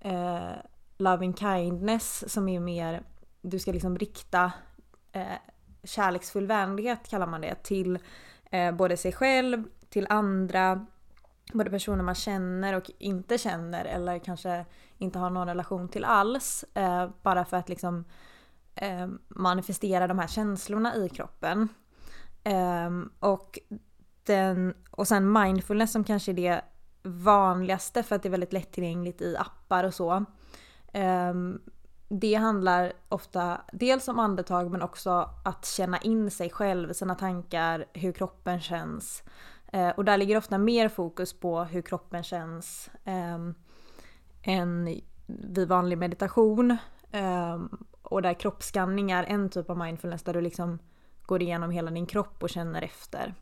eh, 0.00 0.12
uh, 0.12 0.52
loving 0.98 1.34
kindness 1.34 2.32
som 2.32 2.48
är 2.48 2.60
mer, 2.60 3.02
du 3.42 3.58
ska 3.58 3.72
liksom 3.72 3.98
rikta 3.98 4.52
uh, 5.16 5.22
kärleksfull 5.84 6.46
vänlighet 6.46 7.08
kallar 7.08 7.26
man 7.26 7.40
det 7.40 7.54
till 7.62 7.98
uh, 8.54 8.72
både 8.72 8.96
sig 8.96 9.12
själv, 9.12 9.64
till 9.88 10.06
andra, 10.10 10.86
både 11.52 11.70
personer 11.70 12.02
man 12.02 12.14
känner 12.14 12.74
och 12.74 12.90
inte 12.98 13.38
känner 13.38 13.84
eller 13.84 14.18
kanske 14.18 14.64
inte 14.98 15.18
har 15.18 15.30
någon 15.30 15.46
relation 15.46 15.88
till 15.88 16.04
alls. 16.04 16.64
bara 17.22 17.44
för 17.44 17.56
att 17.56 17.68
liksom 17.68 18.04
manifestera 19.28 20.06
de 20.06 20.18
här 20.18 20.26
känslorna 20.26 20.96
i 20.96 21.08
kroppen. 21.08 21.68
Ehm, 22.44 23.10
och, 23.18 23.58
den, 24.24 24.74
och 24.90 25.08
sen 25.08 25.32
mindfulness 25.32 25.92
som 25.92 26.04
kanske 26.04 26.32
är 26.32 26.34
det 26.34 26.62
vanligaste 27.06 28.02
för 28.02 28.16
att 28.16 28.22
det 28.22 28.28
är 28.28 28.30
väldigt 28.30 28.52
lättillgängligt 28.52 29.20
i 29.22 29.36
appar 29.36 29.84
och 29.84 29.94
så. 29.94 30.24
Ehm, 30.92 31.60
det 32.08 32.34
handlar 32.34 32.92
ofta 33.08 33.60
dels 33.72 34.08
om 34.08 34.18
andetag 34.18 34.70
men 34.70 34.82
också 34.82 35.30
att 35.44 35.66
känna 35.66 35.98
in 35.98 36.30
sig 36.30 36.50
själv, 36.50 36.92
sina 36.92 37.14
tankar, 37.14 37.84
hur 37.92 38.12
kroppen 38.12 38.60
känns. 38.60 39.22
Eh, 39.72 39.88
och 39.88 40.04
där 40.04 40.16
ligger 40.16 40.36
ofta 40.36 40.58
mer 40.58 40.88
fokus 40.88 41.32
på 41.40 41.64
hur 41.64 41.82
kroppen 41.82 42.22
känns 42.22 42.90
ehm, 43.04 43.54
än 44.42 45.00
vid 45.26 45.68
vanlig 45.68 45.98
meditation. 45.98 46.76
Ehm, 47.12 47.86
och 48.02 48.22
där 48.22 48.34
kroppsskanning 48.34 49.10
är 49.10 49.24
en 49.24 49.50
typ 49.50 49.70
av 49.70 49.78
mindfulness 49.78 50.22
där 50.22 50.34
du 50.34 50.40
liksom 50.40 50.78
går 51.26 51.42
igenom 51.42 51.70
hela 51.70 51.90
din 51.90 52.06
kropp 52.06 52.42
och 52.42 52.50
känner 52.50 52.82
efter. 52.82 53.34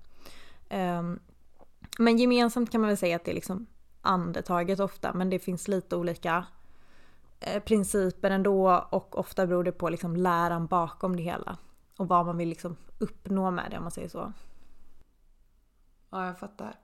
Men 1.98 2.18
gemensamt 2.18 2.70
kan 2.70 2.80
man 2.80 2.88
väl 2.88 2.96
säga 2.96 3.16
att 3.16 3.24
det 3.24 3.30
är 3.30 3.34
liksom 3.34 3.66
andetaget 4.02 4.80
ofta 4.80 5.12
men 5.12 5.30
det 5.30 5.38
finns 5.38 5.68
lite 5.68 5.96
olika 5.96 6.46
eh, 7.40 7.62
principer 7.62 8.30
ändå 8.30 8.86
och 8.90 9.18
ofta 9.18 9.46
beror 9.46 9.64
det 9.64 9.72
på 9.72 9.88
liksom 9.88 10.16
läran 10.16 10.66
bakom 10.66 11.16
det 11.16 11.22
hela. 11.22 11.58
Och 11.96 12.08
vad 12.08 12.26
man 12.26 12.36
vill 12.36 12.48
liksom 12.48 12.76
uppnå 12.98 13.50
med 13.50 13.70
det 13.70 13.76
om 13.76 13.82
man 13.82 13.92
säger 13.92 14.08
så. 14.08 14.32
Ja, 16.10 16.26
jag 16.26 16.38
fattar. 16.38 16.78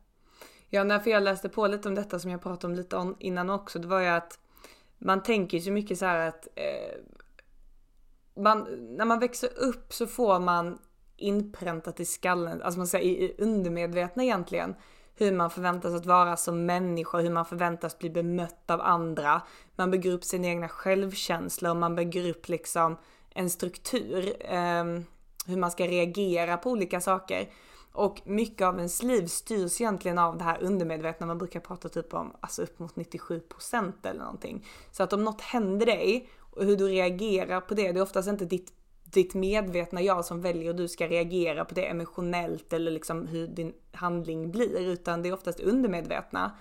Ja, 0.68 0.84
när 0.84 1.08
jag 1.08 1.22
läste 1.22 1.48
på 1.48 1.66
lite 1.66 1.88
om 1.88 1.94
detta 1.94 2.18
som 2.18 2.30
jag 2.30 2.42
pratade 2.42 2.66
om 2.66 2.74
lite 2.74 2.96
om 2.96 3.16
innan 3.18 3.50
också, 3.50 3.78
det 3.78 3.88
var 3.88 4.00
ju 4.00 4.06
att 4.06 4.38
man 4.98 5.22
tänker 5.22 5.58
ju 5.58 5.62
så 5.62 5.72
mycket 5.72 5.98
så 5.98 6.06
här 6.06 6.28
att 6.28 6.48
eh, 6.54 6.98
man, 8.42 8.66
när 8.96 9.04
man 9.04 9.18
växer 9.18 9.58
upp 9.58 9.92
så 9.92 10.06
får 10.06 10.38
man 10.38 10.78
inpräntat 11.16 12.00
i 12.00 12.04
skallen, 12.04 12.62
alltså 12.62 12.78
man 12.78 12.86
säger 12.86 13.10
i 13.10 13.34
undermedvetna 13.38 14.22
egentligen, 14.22 14.74
hur 15.20 15.32
man 15.32 15.50
förväntas 15.50 15.94
att 15.94 16.06
vara 16.06 16.36
som 16.36 16.66
människa, 16.66 17.18
hur 17.18 17.30
man 17.30 17.44
förväntas 17.44 17.98
bli 17.98 18.10
bemött 18.10 18.70
av 18.70 18.80
andra. 18.80 19.42
Man 19.76 19.90
bygger 19.90 20.12
upp 20.12 20.24
sin 20.24 20.44
egna 20.44 20.68
självkänsla 20.68 21.70
och 21.70 21.76
man 21.76 21.96
bygger 21.96 22.30
upp 22.30 22.48
liksom 22.48 22.96
en 23.34 23.50
struktur, 23.50 24.36
eh, 24.40 24.84
hur 25.46 25.56
man 25.56 25.70
ska 25.70 25.86
reagera 25.86 26.56
på 26.56 26.70
olika 26.70 27.00
saker. 27.00 27.48
Och 27.92 28.20
mycket 28.24 28.66
av 28.66 28.76
ens 28.76 29.02
liv 29.02 29.26
styrs 29.26 29.80
egentligen 29.80 30.18
av 30.18 30.38
det 30.38 30.44
här 30.44 30.62
undermedvetna, 30.62 31.26
man 31.26 31.38
brukar 31.38 31.60
prata 31.60 31.88
typ 31.88 32.14
om 32.14 32.36
alltså 32.40 32.62
upp 32.62 32.78
mot 32.78 32.96
97% 32.96 34.06
eller 34.06 34.20
någonting. 34.20 34.66
Så 34.92 35.02
att 35.02 35.12
om 35.12 35.24
något 35.24 35.40
händer 35.40 35.86
dig 35.86 36.28
och 36.40 36.64
hur 36.64 36.76
du 36.76 36.88
reagerar 36.88 37.60
på 37.60 37.74
det, 37.74 37.92
det 37.92 37.98
är 37.98 38.02
oftast 38.02 38.28
inte 38.28 38.44
ditt 38.44 38.72
ditt 39.12 39.34
medvetna 39.34 40.02
jag 40.02 40.24
som 40.24 40.40
väljer 40.40 40.64
hur 40.64 40.74
du 40.74 40.88
ska 40.88 41.08
reagera 41.08 41.64
på 41.64 41.74
det 41.74 41.86
emotionellt 41.86 42.72
eller 42.72 42.90
liksom 42.90 43.26
hur 43.26 43.46
din 43.46 43.72
handling 43.92 44.50
blir 44.50 44.80
utan 44.80 45.22
det 45.22 45.28
är 45.28 45.32
oftast 45.32 45.60
undermedvetna. 45.60 46.58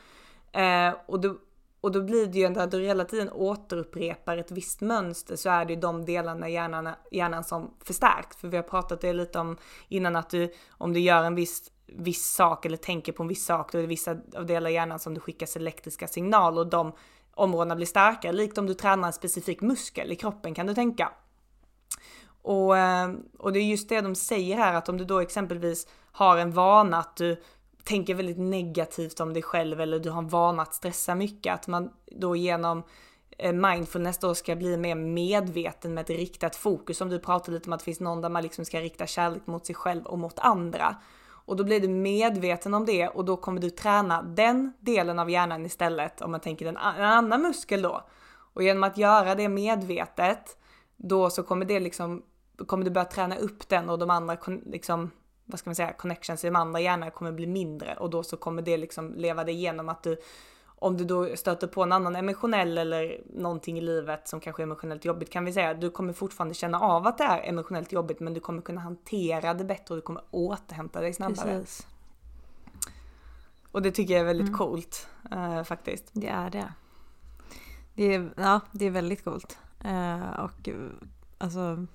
Eh, 0.52 0.94
och, 1.06 1.20
då, 1.20 1.38
och 1.82 1.92
då 1.92 2.02
blir 2.02 2.28
det 2.28 2.40
ju 2.40 2.46
ändå 2.46 2.62
att 2.62 2.72
du 2.72 2.82
hela 2.82 3.06
tiden 3.06 3.30
återupprepar 3.32 4.38
ett 4.38 4.52
visst 4.52 4.82
mönster 4.82 5.36
så 5.36 5.50
är 5.50 5.66
det 5.66 5.74
ju 5.74 5.80
de 5.80 6.06
delarna 6.06 6.50
i 6.50 6.54
hjärnan, 6.54 6.90
hjärnan 7.12 7.44
som 7.44 7.74
förstärks. 7.84 8.38
För 8.38 8.48
vi 8.48 8.58
har 8.58 8.64
pratat 8.64 9.02
det 9.02 9.14
lite 9.14 9.40
om 9.40 9.58
innan 9.88 10.16
att 10.16 10.30
du, 10.30 10.54
om 10.70 10.94
du 10.94 11.00
gör 11.00 11.24
en 11.24 11.36
viss 11.36 11.72
viss 11.98 12.26
sak 12.26 12.66
eller 12.66 12.78
tänker 12.78 13.12
på 13.12 13.24
en 13.24 13.30
viss 13.30 13.46
sak, 13.46 13.72
då 13.72 13.78
är 13.78 13.82
det 13.82 13.88
vissa 13.88 14.18
av 14.38 14.46
delar 14.46 14.70
i 14.70 14.74
hjärnan 14.74 15.00
som 15.00 15.14
du 15.14 15.20
skickar 15.20 15.58
elektriska 15.58 16.08
signaler 16.08 16.62
och 16.62 16.68
de 16.68 16.92
områdena 17.34 17.76
blir 17.76 17.86
starkare. 17.86 18.32
Likt 18.32 18.58
om 18.58 18.66
du 18.66 18.74
tränar 18.74 19.08
en 19.08 19.14
specifik 19.14 19.62
muskel 19.62 20.12
i 20.12 20.16
kroppen 20.16 20.54
kan 20.54 20.68
du 20.68 20.74
tänka. 20.74 21.12
Och, 22.42 22.78
ehm, 22.78 23.24
och 23.38 23.54
det 23.54 23.60
är 23.60 23.64
just 23.64 23.90
det 23.90 24.02
de 24.02 24.16
säger 24.16 24.58
här 24.58 24.74
att 24.74 24.90
om 24.90 24.98
du 24.98 25.06
då 25.06 25.20
exempelvis 25.20 25.88
har 26.12 26.38
en 26.38 26.52
vana 26.52 26.98
att 26.98 27.16
du 27.16 27.42
tänker 27.84 28.16
väldigt 28.16 28.40
negativt 28.40 29.20
om 29.20 29.34
dig 29.34 29.44
själv 29.44 29.82
eller 29.82 30.00
du 30.00 30.10
har 30.10 30.22
en 30.22 30.28
vana 30.28 30.62
att 30.62 30.74
stressa 30.74 31.16
mycket, 31.16 31.54
att 31.54 31.68
man 31.68 31.90
då 32.06 32.36
genom 32.36 32.84
eh, 33.38 33.54
mindfulness 33.54 34.18
då 34.18 34.36
ska 34.36 34.56
bli 34.56 34.78
mer 34.78 34.96
medveten 34.96 35.94
med 35.94 36.02
ett 36.02 36.10
riktat 36.10 36.56
fokus. 36.56 36.98
Som 36.98 37.10
du 37.10 37.20
pratade 37.20 37.52
lite 37.58 37.70
om 37.70 37.74
att 37.74 37.80
det 37.80 37.86
finns 37.86 38.00
någon 38.00 38.22
där 38.22 38.30
man 38.30 38.44
liksom 38.44 38.66
ska 38.66 38.82
rikta 38.82 39.08
kärlek 39.08 39.48
mot 39.48 39.66
sig 39.66 39.76
själv 39.76 40.06
och 40.06 40.20
mot 40.20 40.40
andra. 40.40 40.96
Och 41.50 41.56
då 41.56 41.64
blir 41.64 41.80
du 41.80 41.88
medveten 41.88 42.74
om 42.74 42.86
det 42.86 43.08
och 43.08 43.26
då 43.26 43.38
kommer 43.38 43.62
du 43.62 43.70
träna 43.70 44.22
den 44.22 44.74
delen 44.80 45.20
av 45.20 45.30
hjärnan 45.30 45.66
istället 45.66 46.22
om 46.22 46.32
man 46.32 46.40
tänker 46.40 46.66
en 46.66 46.78
annan 46.78 47.42
muskel 47.42 47.82
då. 47.82 48.08
Och 48.54 48.64
genom 48.64 48.84
att 48.84 48.98
göra 48.98 49.36
det 49.36 49.50
medvetet 49.50 50.58
då 51.00 51.30
så 51.30 51.44
kommer 51.44 51.66
det 51.66 51.80
liksom 51.80 52.24
kommer 52.68 52.86
du 52.86 52.92
börja 52.92 53.06
träna 53.06 53.36
upp 53.36 53.70
den 53.70 53.90
och 53.90 54.00
de 54.00 54.10
andra 54.10 54.38
liksom, 54.66 55.12
vad 55.46 55.60
ska 55.60 55.70
man 55.70 55.76
säga, 55.76 55.94
connections 55.94 56.44
i 56.44 56.48
de 56.48 56.56
andra 56.56 56.80
hjärnorna 56.80 57.12
kommer 57.12 57.32
bli 57.32 57.48
mindre 57.48 57.96
och 57.96 58.10
då 58.10 58.24
så 58.24 58.38
kommer 58.38 58.62
det 58.62 58.78
liksom 58.78 59.14
leva 59.14 59.44
det 59.44 59.52
igenom 59.52 59.90
att 59.90 60.04
du 60.04 60.18
om 60.82 60.98
du 60.98 61.06
då 61.06 61.36
stöter 61.36 61.68
på 61.68 61.84
en 61.84 61.92
annan 61.92 62.16
emotionell 62.16 62.78
eller 62.78 63.22
någonting 63.26 63.78
i 63.78 63.82
livet 63.82 64.28
som 64.28 64.40
kanske 64.40 64.62
är 64.62 64.64
emotionellt 64.64 65.06
jobbigt 65.06 65.30
kan 65.30 65.46
vi 65.46 65.54
säga, 65.54 65.74
du 65.74 65.90
kommer 65.90 66.14
fortfarande 66.14 66.54
känna 66.54 66.80
av 66.80 67.08
att 67.08 67.18
det 67.18 67.24
är 67.24 67.50
emotionellt 67.50 67.92
jobbigt 67.92 68.20
men 68.20 68.34
du 68.34 68.40
kommer 68.40 68.62
kunna 68.62 68.82
hantera 68.82 69.54
det 69.54 69.64
bättre 69.64 69.94
och 69.94 69.96
du 69.96 70.02
kommer 70.02 70.24
återhämta 70.32 71.02
dig 71.02 71.14
snabbare. 71.14 71.60
Precis. 71.60 71.88
Och 73.72 73.82
det 73.82 73.92
tycker 73.92 74.14
jag 74.14 74.22
är 74.22 74.26
väldigt 74.26 74.48
mm. 74.48 74.58
coolt 74.58 75.08
uh, 75.36 75.64
faktiskt. 75.64 76.10
Det 76.14 76.28
är 76.28 76.50
det. 76.50 76.74
Det 77.94 78.16
är, 78.16 78.34
ja, 78.38 78.60
det 78.72 78.86
är 78.86 78.92
väldigt 78.92 79.24
coolt. 79.24 79.58
Uh, 79.86 80.40
och 80.40 80.70
alltså 81.38 81.86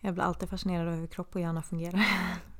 jag 0.00 0.14
blir 0.14 0.24
alltid 0.24 0.48
fascinerad 0.48 0.88
av 0.88 0.94
hur 0.94 1.06
kropp 1.06 1.34
och 1.34 1.40
hjärna 1.40 1.62
fungerar. 1.62 2.06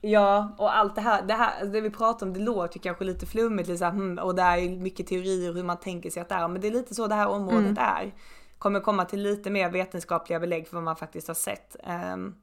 Ja, 0.00 0.54
och 0.58 0.76
allt 0.76 0.94
det 0.94 1.00
här, 1.00 1.22
det 1.22 1.34
här, 1.34 1.66
det 1.66 1.80
vi 1.80 1.90
pratar 1.90 2.26
om, 2.26 2.32
det 2.32 2.40
låter 2.40 2.78
kanske 2.78 3.04
lite 3.04 3.26
flummigt, 3.26 3.68
lite 3.68 3.78
så 3.78 3.84
här, 3.84 3.92
hmm, 3.92 4.18
och 4.18 4.34
det 4.34 4.42
är 4.42 4.70
mycket 4.70 5.06
teorier 5.06 5.52
hur 5.52 5.62
man 5.62 5.76
tänker 5.76 6.10
sig 6.10 6.22
att 6.22 6.28
det 6.28 6.34
är, 6.34 6.48
men 6.48 6.60
det 6.60 6.68
är 6.68 6.72
lite 6.72 6.94
så 6.94 7.06
det 7.06 7.14
här 7.14 7.28
området 7.28 7.78
mm. 7.78 7.78
är. 7.78 8.14
Kommer 8.58 8.80
komma 8.80 9.04
till 9.04 9.22
lite 9.22 9.50
mer 9.50 9.70
vetenskapliga 9.70 10.40
belägg 10.40 10.68
för 10.68 10.74
vad 10.74 10.84
man 10.84 10.96
faktiskt 10.96 11.28
har 11.28 11.34
sett. 11.34 11.76
Um, 12.14 12.34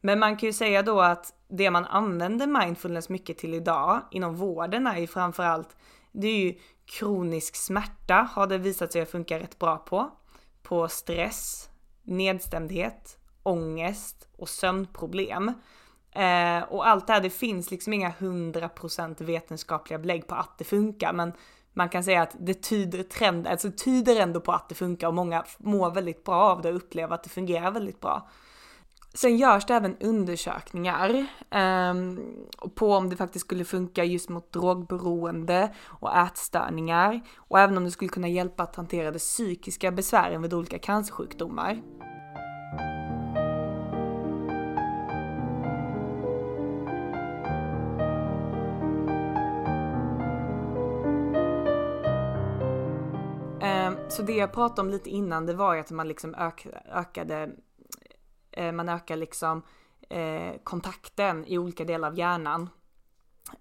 men 0.00 0.18
man 0.18 0.36
kan 0.36 0.46
ju 0.46 0.52
säga 0.52 0.82
då 0.82 1.00
att 1.00 1.34
det 1.48 1.70
man 1.70 1.84
använder 1.84 2.46
mindfulness 2.46 3.08
mycket 3.08 3.38
till 3.38 3.54
idag 3.54 4.00
inom 4.10 4.36
vården 4.36 4.86
är 4.86 4.98
ju 4.98 5.06
framförallt, 5.06 5.76
det 6.12 6.28
är 6.28 6.38
ju 6.38 6.54
kronisk 6.84 7.56
smärta 7.56 8.28
har 8.32 8.46
det 8.46 8.58
visat 8.58 8.92
sig 8.92 9.02
att 9.02 9.10
funka 9.10 9.38
rätt 9.38 9.58
bra 9.58 9.76
på. 9.76 10.10
På 10.62 10.88
stress, 10.88 11.68
nedstämdhet, 12.02 13.18
ångest 13.42 14.28
och 14.36 14.48
sömnproblem. 14.48 15.48
Eh, 16.12 16.62
och 16.62 16.88
allt 16.88 17.06
det 17.06 17.12
här, 17.12 17.20
det 17.20 17.30
finns 17.30 17.70
liksom 17.70 17.92
inga 17.92 18.10
100% 18.10 19.24
vetenskapliga 19.24 19.98
belägg 19.98 20.26
på 20.26 20.34
att 20.34 20.58
det 20.58 20.64
funkar, 20.64 21.12
men 21.12 21.32
man 21.72 21.88
kan 21.88 22.04
säga 22.04 22.22
att 22.22 22.36
det 22.40 22.54
tyder, 22.54 23.02
trend, 23.02 23.46
alltså 23.46 23.70
tyder 23.70 24.20
ändå 24.20 24.40
på 24.40 24.52
att 24.52 24.68
det 24.68 24.74
funkar 24.74 25.08
och 25.08 25.14
många 25.14 25.44
mår 25.58 25.90
väldigt 25.90 26.24
bra 26.24 26.42
av 26.42 26.62
det 26.62 26.68
och 26.68 26.76
upplever 26.76 27.14
att 27.14 27.22
det 27.22 27.30
fungerar 27.30 27.70
väldigt 27.70 28.00
bra. 28.00 28.28
Sen 29.14 29.36
görs 29.36 29.66
det 29.66 29.74
även 29.74 29.96
undersökningar 30.00 31.26
eh, 31.50 31.94
på 32.74 32.94
om 32.94 33.10
det 33.10 33.16
faktiskt 33.16 33.44
skulle 33.44 33.64
funka 33.64 34.04
just 34.04 34.28
mot 34.28 34.52
drogberoende 34.52 35.74
och 35.86 36.16
ätstörningar 36.16 37.20
och 37.36 37.58
även 37.58 37.76
om 37.76 37.84
det 37.84 37.90
skulle 37.90 38.08
kunna 38.08 38.28
hjälpa 38.28 38.62
att 38.62 38.76
hantera 38.76 39.10
de 39.10 39.18
psykiska 39.18 39.90
besvären 39.90 40.42
vid 40.42 40.54
olika 40.54 40.78
cancersjukdomar. 40.78 41.82
Ehm, 53.60 53.96
så 54.08 54.22
det 54.22 54.32
jag 54.32 54.52
pratade 54.52 54.80
om 54.80 54.90
lite 54.90 55.10
innan 55.10 55.46
det 55.46 55.54
var 55.54 55.74
ju 55.74 55.80
att 55.80 55.90
man 55.90 56.08
liksom 56.08 56.34
ökade 56.92 57.50
Eh, 58.52 58.72
man 58.72 58.88
ökar 58.88 59.16
liksom 59.16 59.62
eh, 60.08 60.52
kontakten 60.64 61.44
i 61.44 61.58
olika 61.58 61.84
delar 61.84 62.08
av 62.08 62.18
hjärnan. 62.18 62.68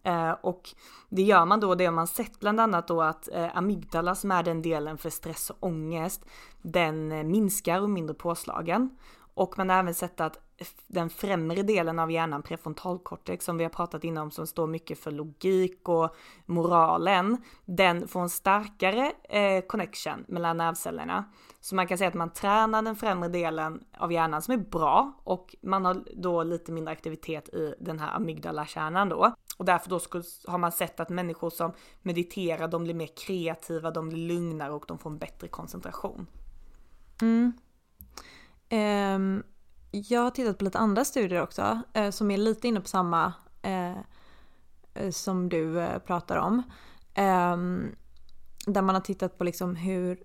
Eh, 0.04 0.32
och 0.32 0.70
det 1.10 1.22
gör 1.22 1.46
man 1.46 1.60
då, 1.60 1.76
det 1.76 1.86
har 1.86 1.94
man 1.94 2.08
sett 2.08 2.40
bland 2.40 2.60
annat 2.60 2.88
då 2.88 3.02
att 3.02 3.30
eh, 3.34 3.58
amygdala 3.58 4.16
som 4.16 4.32
är 4.32 4.44
den 4.44 4.62
delen 4.62 4.98
för 4.98 5.10
stress 5.10 5.50
och 5.50 5.58
ångest, 5.60 6.26
den 6.62 7.12
eh, 7.12 7.24
minskar 7.24 7.82
och 7.82 7.90
mindre 7.90 8.14
påslagen. 8.14 8.98
Och 9.34 9.58
man 9.58 9.70
har 9.70 9.80
även 9.80 9.94
sett 9.94 10.22
att 10.22 10.40
den 10.88 11.10
främre 11.10 11.64
delen 11.64 12.00
av 12.00 12.12
hjärnan, 12.12 12.44
prefrontalkortex, 12.44 13.46
som 13.46 13.58
vi 13.58 13.64
har 13.64 13.70
pratat 13.70 14.04
innan 14.04 14.24
om, 14.24 14.32
som 14.32 14.48
står 14.48 14.68
mycket 14.68 15.00
för 15.00 15.12
logik 15.12 15.90
och 15.90 16.16
moralen, 16.46 17.38
den 17.66 18.08
får 18.08 18.22
en 18.22 18.30
starkare 18.30 19.12
eh, 19.30 19.66
connection 19.66 20.26
mellan 20.28 20.58
nervcellerna. 20.58 21.26
Så 21.60 21.76
man 21.76 21.88
kan 21.88 21.98
säga 21.98 22.08
att 22.08 22.14
man 22.14 22.34
tränar 22.34 22.82
den 22.82 22.96
främre 22.96 23.30
delen 23.30 23.84
av 23.98 24.12
hjärnan 24.12 24.42
som 24.42 24.54
är 24.54 24.58
bra 24.58 25.14
och 25.24 25.56
man 25.62 25.86
har 25.86 26.04
då 26.16 26.44
lite 26.44 26.72
mindre 26.72 26.92
aktivitet 26.92 27.50
i 27.50 27.76
den 27.80 28.00
här 28.00 28.16
amygdala-kärnan 28.16 29.10
då. 29.10 29.36
Och 29.58 29.66
därför 29.66 29.90
då 29.90 30.00
har 30.48 30.58
man 30.58 30.72
sett 30.72 31.00
att 31.00 31.10
människor 31.10 31.50
som 31.50 31.74
mediterar, 32.02 32.68
de 32.68 32.84
blir 32.84 32.94
mer 32.94 33.10
kreativa, 33.26 33.92
de 33.92 34.10
blir 34.10 34.28
lugnare 34.28 34.72
och 34.72 34.86
de 34.88 34.98
får 34.98 35.10
en 35.10 35.18
bättre 35.18 35.48
koncentration. 35.48 36.28
Mm. 37.22 37.54
Um, 38.72 39.44
jag 39.92 40.22
har 40.22 40.32
tittat 40.32 40.58
på 40.58 40.64
lite 40.64 40.80
andra 40.80 41.06
studier 41.06 41.42
också 41.42 41.82
uh, 41.98 42.10
som 42.10 42.32
är 42.32 42.38
lite 42.38 42.68
inne 42.68 42.82
på 42.82 42.88
samma 42.88 43.34
uh, 43.68 45.12
som 45.12 45.50
du 45.50 45.64
uh, 45.64 45.98
pratar 45.98 46.38
om. 46.38 46.64
Um, 47.18 47.96
där 48.66 48.82
man 48.82 48.96
har 48.96 49.02
tittat 49.02 49.38
på 49.38 49.44
liksom 49.44 49.76
hur 49.76 50.24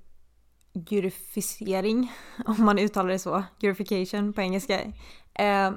gurificering, 0.77 2.13
om 2.47 2.65
man 2.65 2.79
uttalar 2.79 3.11
det 3.11 3.19
så, 3.19 3.45
gurification 3.61 4.33
på 4.33 4.41
engelska. 4.41 4.81
Eh, 5.35 5.73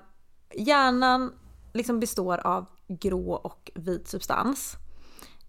hjärnan 0.55 1.33
liksom 1.73 1.99
består 1.99 2.37
av 2.37 2.65
grå 2.87 3.33
och 3.33 3.71
vit 3.75 4.07
substans. 4.07 4.77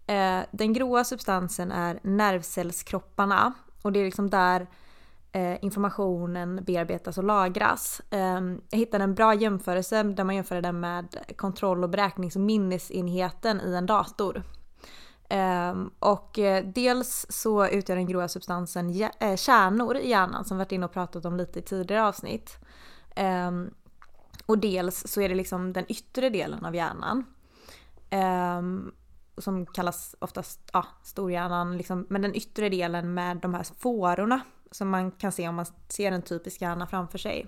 Eh, 0.07 0.39
den 0.51 0.73
gråa 0.73 1.03
substansen 1.03 1.71
är 1.71 1.99
nervcellskropparna 2.03 3.53
och 3.81 3.91
det 3.91 3.99
är 3.99 4.05
liksom 4.05 4.29
där 4.29 4.67
Eh, 5.33 5.57
informationen 5.61 6.63
bearbetas 6.63 7.17
och 7.17 7.23
lagras. 7.23 8.01
Ehm, 8.09 8.61
jag 8.69 8.79
hittade 8.79 9.03
en 9.03 9.15
bra 9.15 9.33
jämförelse 9.33 10.03
där 10.03 10.23
man 10.23 10.35
jämförde 10.35 10.61
den 10.61 10.79
med 10.79 11.15
kontroll 11.35 11.83
och 11.83 11.89
beräknings 11.89 12.35
och 12.35 12.41
minnesenheten 12.41 13.61
i 13.61 13.73
en 13.73 13.85
dator. 13.85 14.43
Ehm, 15.29 15.89
och 15.99 16.39
eh, 16.39 16.65
dels 16.65 17.25
så 17.29 17.67
utgör 17.67 17.95
den 17.95 18.07
gråa 18.07 18.27
substansen 18.27 19.01
eh, 19.19 19.35
kärnor 19.35 19.97
i 19.97 20.09
hjärnan 20.09 20.45
som 20.45 20.57
vi 20.57 20.63
varit 20.63 20.71
inne 20.71 20.85
och 20.85 20.93
pratat 20.93 21.25
om 21.25 21.37
lite 21.37 21.59
i 21.59 21.61
tidigare 21.61 22.03
avsnitt. 22.03 22.57
Ehm, 23.15 23.69
och 24.45 24.57
dels 24.57 25.07
så 25.07 25.21
är 25.21 25.29
det 25.29 25.35
liksom 25.35 25.73
den 25.73 25.85
yttre 25.91 26.29
delen 26.29 26.65
av 26.65 26.75
hjärnan. 26.75 27.25
Som 29.37 29.65
kallas 29.65 30.15
oftast 30.19 30.59
ja, 30.73 30.85
storhjärnan, 31.03 31.77
liksom, 31.77 32.05
men 32.09 32.21
den 32.21 32.35
yttre 32.35 32.69
delen 32.69 33.13
med 33.13 33.37
de 33.37 33.53
här 33.53 33.63
fårorna 33.79 34.41
som 34.71 34.89
man 34.89 35.11
kan 35.11 35.31
se 35.31 35.47
om 35.47 35.55
man 35.55 35.65
ser 35.87 36.11
en 36.11 36.21
typisk 36.21 36.61
hjärna 36.61 36.87
framför 36.87 37.17
sig. 37.17 37.47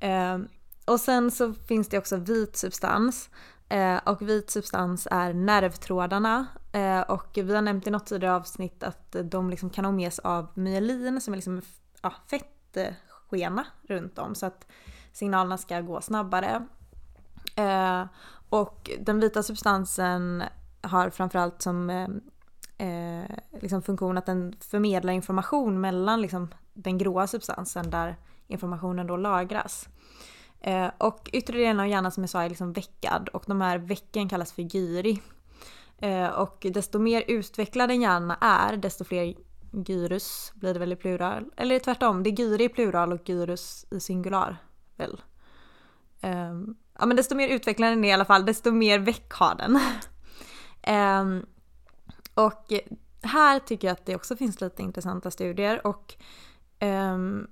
Eh, 0.00 0.38
och 0.84 1.00
sen 1.00 1.30
så 1.30 1.54
finns 1.54 1.88
det 1.88 1.98
också 1.98 2.16
vit 2.16 2.56
substans 2.56 3.30
Eh, 3.72 4.00
och 4.06 4.22
vit 4.22 4.50
substans 4.50 5.08
är 5.10 5.32
nervtrådarna. 5.32 6.46
Eh, 6.72 7.00
och 7.00 7.28
vi 7.34 7.54
har 7.54 7.62
nämnt 7.62 7.86
i 7.86 7.90
något 7.90 8.06
tidigare 8.06 8.34
avsnitt 8.34 8.82
att 8.82 9.16
de 9.24 9.50
liksom 9.50 9.70
kan 9.70 9.84
omges 9.84 10.18
av 10.18 10.46
myelin 10.54 11.20
som 11.20 11.34
är 11.34 11.36
liksom 11.36 11.62
ja, 12.02 12.12
fettskena 12.26 13.66
runt 13.88 14.18
om 14.18 14.34
så 14.34 14.46
att 14.46 14.66
signalerna 15.12 15.58
ska 15.58 15.80
gå 15.80 16.00
snabbare. 16.00 16.66
Eh, 17.56 18.04
och 18.48 18.90
den 19.00 19.20
vita 19.20 19.42
substansen 19.42 20.42
har 20.80 21.10
framförallt 21.10 21.62
som 21.62 21.90
eh, 21.90 22.08
eh, 22.82 23.36
liksom 23.60 23.82
funktion 23.82 24.18
att 24.18 24.26
den 24.26 24.54
förmedlar 24.60 25.12
information 25.12 25.80
mellan 25.80 26.20
liksom 26.20 26.48
den 26.72 26.98
gråa 26.98 27.26
substansen 27.26 27.90
där 27.90 28.16
informationen 28.46 29.06
då 29.06 29.16
lagras. 29.16 29.88
Eh, 30.60 30.90
och 30.98 31.30
yttre 31.32 31.58
delen 31.58 31.80
av 31.80 31.88
hjärnan 31.88 32.12
som 32.12 32.22
jag 32.22 32.30
sa 32.30 32.42
är 32.42 32.48
liksom 32.48 32.72
veckad 32.72 33.28
och 33.28 33.44
de 33.46 33.60
här 33.60 33.78
vecken 33.78 34.28
kallas 34.28 34.52
för 34.52 34.62
gyri. 34.62 35.22
Eh, 35.98 36.26
och 36.26 36.66
desto 36.70 36.98
mer 36.98 37.24
utvecklad 37.28 37.90
en 37.90 38.02
hjärna 38.02 38.36
är 38.40 38.76
desto 38.76 39.04
fler 39.04 39.34
gyrus 39.72 40.52
blir 40.54 40.74
det 40.74 40.80
väl 40.80 40.92
i 40.92 40.96
plural. 40.96 41.50
Eller 41.56 41.78
tvärtom, 41.78 42.22
det 42.22 42.30
är 42.30 42.40
gyri 42.40 42.64
i 42.64 42.68
plural 42.68 43.12
och 43.12 43.28
gyrus 43.28 43.86
i 43.90 44.00
singular. 44.00 44.56
Väl. 44.96 45.20
Eh, 46.20 46.54
ja 46.98 47.06
men 47.06 47.16
desto 47.16 47.34
mer 47.34 47.48
utvecklad 47.48 47.92
den 47.92 48.04
är 48.04 48.08
i 48.08 48.12
alla 48.12 48.24
fall 48.24 48.46
desto 48.46 48.72
mer 48.72 48.98
veck 48.98 49.32
har 49.32 49.54
den. 49.54 49.80
Ehm, 50.84 51.46
och 52.34 52.72
här 53.22 53.58
tycker 53.58 53.88
jag 53.88 53.92
att 53.92 54.06
det 54.06 54.14
också 54.14 54.36
finns 54.36 54.60
lite 54.60 54.82
intressanta 54.82 55.30
studier 55.30 55.86
och 55.86 56.14
um, 56.80 57.46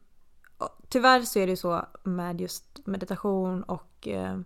tyvärr 0.88 1.23
så 1.23 1.38
är 1.38 1.47
det 1.47 1.57
så 1.57 1.87
med 2.03 2.40
just 2.40 2.64
meditation 2.85 3.62
och 3.62 4.09
eh, 4.09 4.38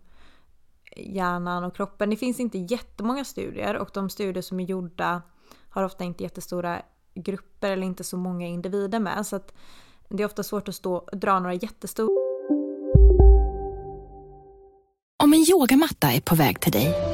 hjärnan 0.97 1.64
och 1.64 1.77
kroppen. 1.77 2.11
Det 2.11 2.16
finns 2.16 2.40
inte 2.40 2.59
jättemånga 2.59 3.25
studier 3.25 3.77
och 3.77 3.90
de 3.94 4.11
studier 4.11 4.42
som 4.42 4.61
är 4.61 4.64
gjorda 4.64 5.23
har 5.68 5.83
ofta 5.83 6.05
inte 6.05 6.23
jättestora 6.23 6.83
grupper 7.14 7.70
eller 7.70 7.87
inte 7.87 8.05
så 8.05 8.16
många 8.16 8.47
individer 8.47 9.01
med. 9.01 9.27
Så 9.27 9.37
att 9.37 9.55
det 10.09 10.23
är 10.23 10.27
ofta 10.27 10.42
svårt 10.42 10.68
att 10.68 10.75
stå, 10.75 11.09
dra 11.12 11.40
några 11.40 11.55
jättestora... 11.55 12.09
Om 15.23 15.33
en 15.33 15.44
yogamatta 15.51 16.12
är 16.12 16.20
på 16.20 16.35
väg 16.35 16.61
till 16.61 16.73
dig 16.73 17.13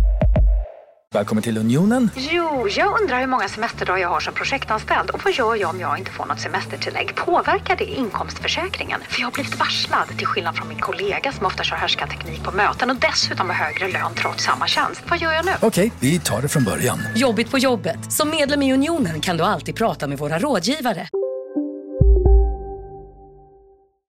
Välkommen 1.13 1.43
till 1.43 1.57
Unionen. 1.57 2.09
Jo, 2.15 2.67
jag 2.69 3.01
undrar 3.01 3.19
hur 3.19 3.27
många 3.27 3.47
semesterdagar 3.47 4.01
jag 4.01 4.09
har 4.09 4.19
som 4.19 4.33
projektanställd 4.33 5.09
och 5.09 5.21
vad 5.23 5.33
gör 5.33 5.55
jag 5.55 5.69
om 5.69 5.79
jag 5.79 5.97
inte 5.97 6.11
får 6.11 6.25
något 6.25 6.39
semestertillägg? 6.39 7.15
Påverkar 7.15 7.75
det 7.75 7.85
inkomstförsäkringen? 7.85 9.01
För 9.09 9.19
jag 9.19 9.27
har 9.27 9.31
blivit 9.31 9.59
varslad, 9.59 10.07
till 10.17 10.27
skillnad 10.27 10.55
från 10.55 10.67
min 10.67 10.79
kollega 10.79 11.31
som 11.31 11.45
ofta 11.45 11.63
kör 11.63 12.07
teknik 12.07 12.43
på 12.43 12.51
möten 12.51 12.89
och 12.89 12.95
dessutom 12.95 13.49
har 13.49 13.55
högre 13.55 13.87
lön 13.91 14.13
trots 14.15 14.43
samma 14.43 14.67
tjänst. 14.67 15.03
Vad 15.09 15.19
gör 15.19 15.33
jag 15.33 15.45
nu? 15.45 15.51
Okej, 15.61 15.91
vi 15.99 16.19
tar 16.19 16.41
det 16.41 16.47
från 16.47 16.63
början. 16.63 16.99
Jobbigt 17.15 17.51
på 17.51 17.57
jobbet. 17.57 18.13
Som 18.13 18.29
medlem 18.29 18.61
i 18.61 18.73
Unionen 18.73 19.21
kan 19.21 19.37
du 19.37 19.43
alltid 19.43 19.75
prata 19.75 20.07
med 20.07 20.17
våra 20.17 20.39
rådgivare. 20.39 21.07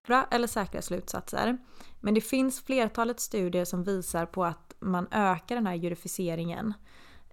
Bra 0.06 0.26
eller 0.30 0.46
säkra 0.46 0.82
slutsatser. 0.82 1.58
Men 2.00 2.14
det 2.14 2.20
finns 2.20 2.64
flertalet 2.64 3.20
studier 3.20 3.64
som 3.64 3.84
visar 3.84 4.26
på 4.26 4.44
att 4.44 4.74
man 4.80 5.06
ökar 5.10 5.54
den 5.54 5.66
här 5.66 5.74
jurificeringen 5.74 6.74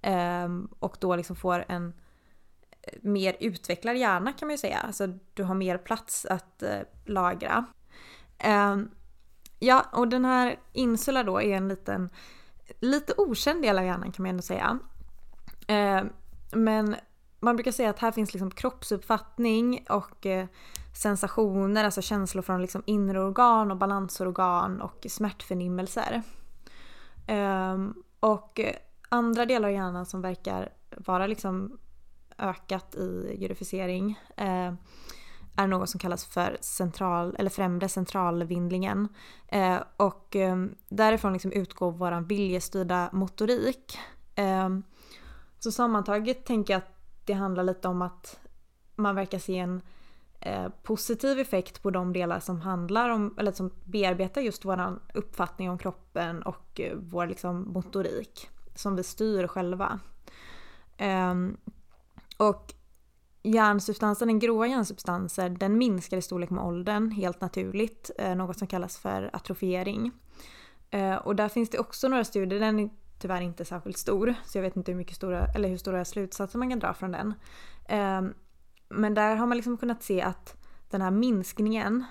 Ehm, 0.01 0.69
och 0.79 0.97
då 0.99 1.15
liksom 1.15 1.35
får 1.35 1.65
en 1.67 1.93
eh, 2.81 2.99
mer 3.01 3.37
utvecklad 3.39 3.97
hjärna 3.97 4.33
kan 4.33 4.47
man 4.47 4.53
ju 4.53 4.57
säga. 4.57 4.77
Alltså 4.77 5.07
du 5.33 5.43
har 5.43 5.55
mer 5.55 5.77
plats 5.77 6.25
att 6.25 6.63
eh, 6.63 6.79
lagra. 7.05 7.65
Ehm, 8.37 8.89
ja, 9.59 9.85
och 9.91 10.07
den 10.07 10.25
här 10.25 10.59
insula 10.73 11.23
då 11.23 11.41
är 11.41 11.57
en 11.57 11.67
liten, 11.67 12.09
lite 12.79 13.13
okänd 13.17 13.61
del 13.61 13.77
av 13.77 13.85
hjärnan 13.85 14.11
kan 14.11 14.23
man 14.23 14.29
ändå 14.29 14.41
säga. 14.41 14.79
Ehm, 15.67 16.09
men 16.51 16.95
man 17.39 17.55
brukar 17.55 17.71
säga 17.71 17.89
att 17.89 17.99
här 17.99 18.11
finns 18.11 18.33
liksom 18.33 18.51
kroppsuppfattning 18.51 19.85
och 19.89 20.25
eh, 20.25 20.47
sensationer, 20.95 21.83
alltså 21.83 22.01
känslor 22.01 22.41
från 22.41 22.61
liksom 22.61 22.83
inre 22.85 23.21
organ 23.21 23.71
och 23.71 23.77
balansorgan 23.77 24.81
och 24.81 25.05
smärtförnimmelser. 25.09 26.23
och 28.19 28.59
eh, 28.59 28.75
andra 29.09 29.45
delar 29.45 29.69
i 29.69 29.73
hjärnan 29.73 30.05
som 30.05 30.21
verkar 30.21 30.69
vara 30.97 31.27
liksom 31.27 31.79
ökat 32.37 32.95
i 32.95 33.37
jurificering 33.39 34.19
eh, 34.37 34.73
är 35.55 35.67
något 35.67 35.89
som 35.89 35.99
kallas 35.99 36.25
för 36.25 36.57
central, 36.61 37.35
eller 37.39 37.49
främre 37.49 37.89
centralvindlingen. 37.89 39.07
Eh, 39.47 39.77
och 39.97 40.35
eh, 40.35 40.65
därifrån 40.89 41.33
liksom 41.33 41.51
utgår 41.51 41.91
vår 41.91 42.21
viljestyrda 42.21 43.09
motorik. 43.13 43.97
Eh, 44.35 44.69
så 45.59 45.71
sammantaget 45.71 46.45
tänker 46.45 46.73
jag 46.73 46.77
att 46.77 46.95
det 47.25 47.33
handlar 47.33 47.63
lite 47.63 47.87
om 47.87 48.01
att 48.01 48.39
man 48.95 49.15
verkar 49.15 49.39
se 49.39 49.57
en 49.57 49.81
eh, 50.39 50.69
positiv 50.83 51.39
effekt 51.39 51.81
på 51.81 51.91
de 51.91 52.13
delar 52.13 52.39
som 52.39 52.61
handlar 52.61 53.09
om, 53.09 53.35
eller 53.37 53.51
som 53.51 53.71
bearbetar 53.85 54.41
just 54.41 54.65
vår 54.65 54.99
uppfattning 55.13 55.69
om 55.69 55.77
kroppen 55.77 56.43
och 56.43 56.79
eh, 56.79 56.97
vår 56.97 57.27
liksom 57.27 57.73
motorik 57.73 58.49
som 58.79 58.95
vi 58.95 59.03
styr 59.03 59.47
själva. 59.47 59.99
Um, 61.31 61.57
och 62.37 62.73
hjärnsubstansen, 63.43 64.27
den 64.27 64.39
gråa 64.39 64.67
hjärnsubstansen, 64.67 65.57
den 65.57 65.77
minskar 65.77 66.17
i 66.17 66.21
storlek 66.21 66.49
med 66.49 66.63
åldern 66.63 67.11
helt 67.11 67.41
naturligt. 67.41 68.11
Eh, 68.17 68.35
något 68.35 68.57
som 68.57 68.67
kallas 68.67 68.97
för 68.97 69.29
atrofiering. 69.33 70.11
Eh, 70.91 71.15
och 71.15 71.35
där 71.35 71.49
finns 71.49 71.69
det 71.69 71.79
också 71.79 72.07
några 72.07 72.23
studier, 72.23 72.59
den 72.59 72.79
är 72.79 72.89
tyvärr 73.19 73.41
inte 73.41 73.65
särskilt 73.65 73.97
stor, 73.97 74.35
så 74.45 74.57
jag 74.57 74.63
vet 74.63 74.75
inte 74.75 74.91
hur, 74.91 74.97
mycket 74.97 75.15
stora, 75.15 75.45
eller 75.55 75.69
hur 75.69 75.77
stora 75.77 76.05
slutsatser 76.05 76.59
man 76.59 76.69
kan 76.69 76.79
dra 76.79 76.93
från 76.93 77.11
den. 77.11 77.33
Eh, 77.85 78.21
men 78.89 79.13
där 79.13 79.35
har 79.35 79.47
man 79.47 79.57
liksom 79.57 79.77
kunnat 79.77 80.03
se 80.03 80.21
att 80.21 80.55
den 80.89 81.01
här 81.01 81.11
minskningen 81.11 82.05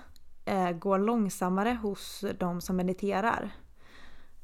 eh, 0.45 0.71
går 0.71 0.99
långsammare 0.99 1.79
hos 1.81 2.25
de 2.39 2.61
som 2.61 2.75
mediterar. 2.75 3.51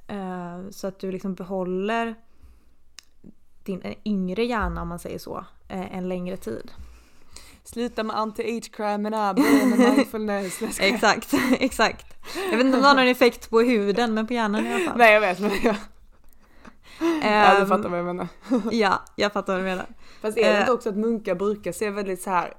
Eh, 0.08 0.70
så 0.72 0.88
att 0.88 1.00
du 1.00 1.12
liksom 1.12 1.36
behåller 1.36 2.16
din 3.64 3.96
yngre 4.06 4.44
hjärna 4.46 4.82
om 4.82 4.88
man 4.88 5.00
säger 5.00 5.20
så, 5.20 5.46
eh, 5.68 5.98
en 5.98 6.10
längre 6.10 6.38
tid. 6.38 6.72
Sluta 7.64 8.04
med 8.04 8.16
anti-age-cramerna, 8.16 9.34
börja 9.34 9.66
med 9.66 9.80
mindfulness. 9.96 10.80
exakt, 10.80 11.34
exakt. 11.60 12.06
Jag 12.52 12.58
vet 12.58 12.66
inte 12.66 12.78
om 12.78 12.82
det 12.84 12.88
har 12.88 12.96
någon 12.96 13.08
effekt 13.08 13.50
på 13.50 13.62
huden 13.62 14.14
men 14.14 14.28
på 14.28 14.34
hjärnan 14.34 14.66
i 14.68 14.74
alla 14.74 14.86
fall. 14.86 14.98
Nej 14.98 15.14
jag 15.14 15.22
vet 15.22 15.40
men 15.40 15.52
jag... 15.64 15.76
ja 17.00 17.56
du 17.56 17.62
Ehm, 17.62 17.68
fattar 17.68 17.90
vad 17.90 18.00
jag 18.00 18.06
menar. 18.06 18.28
ja, 18.72 19.04
jag 19.16 19.34
fattar 19.34 19.54
vad 19.54 19.62
du 19.62 19.66
menar. 19.66 19.86
Fast 20.22 20.38
är 20.38 20.54
det 20.54 20.60
inte 20.60 20.72
Eh, 20.72 20.76
också 20.76 20.90
att 20.90 20.98
munkar 20.98 21.36
brukar 21.36 21.72
se 21.72 21.90
väldigt 21.90 22.22
så 22.22 22.30
här 22.30 22.54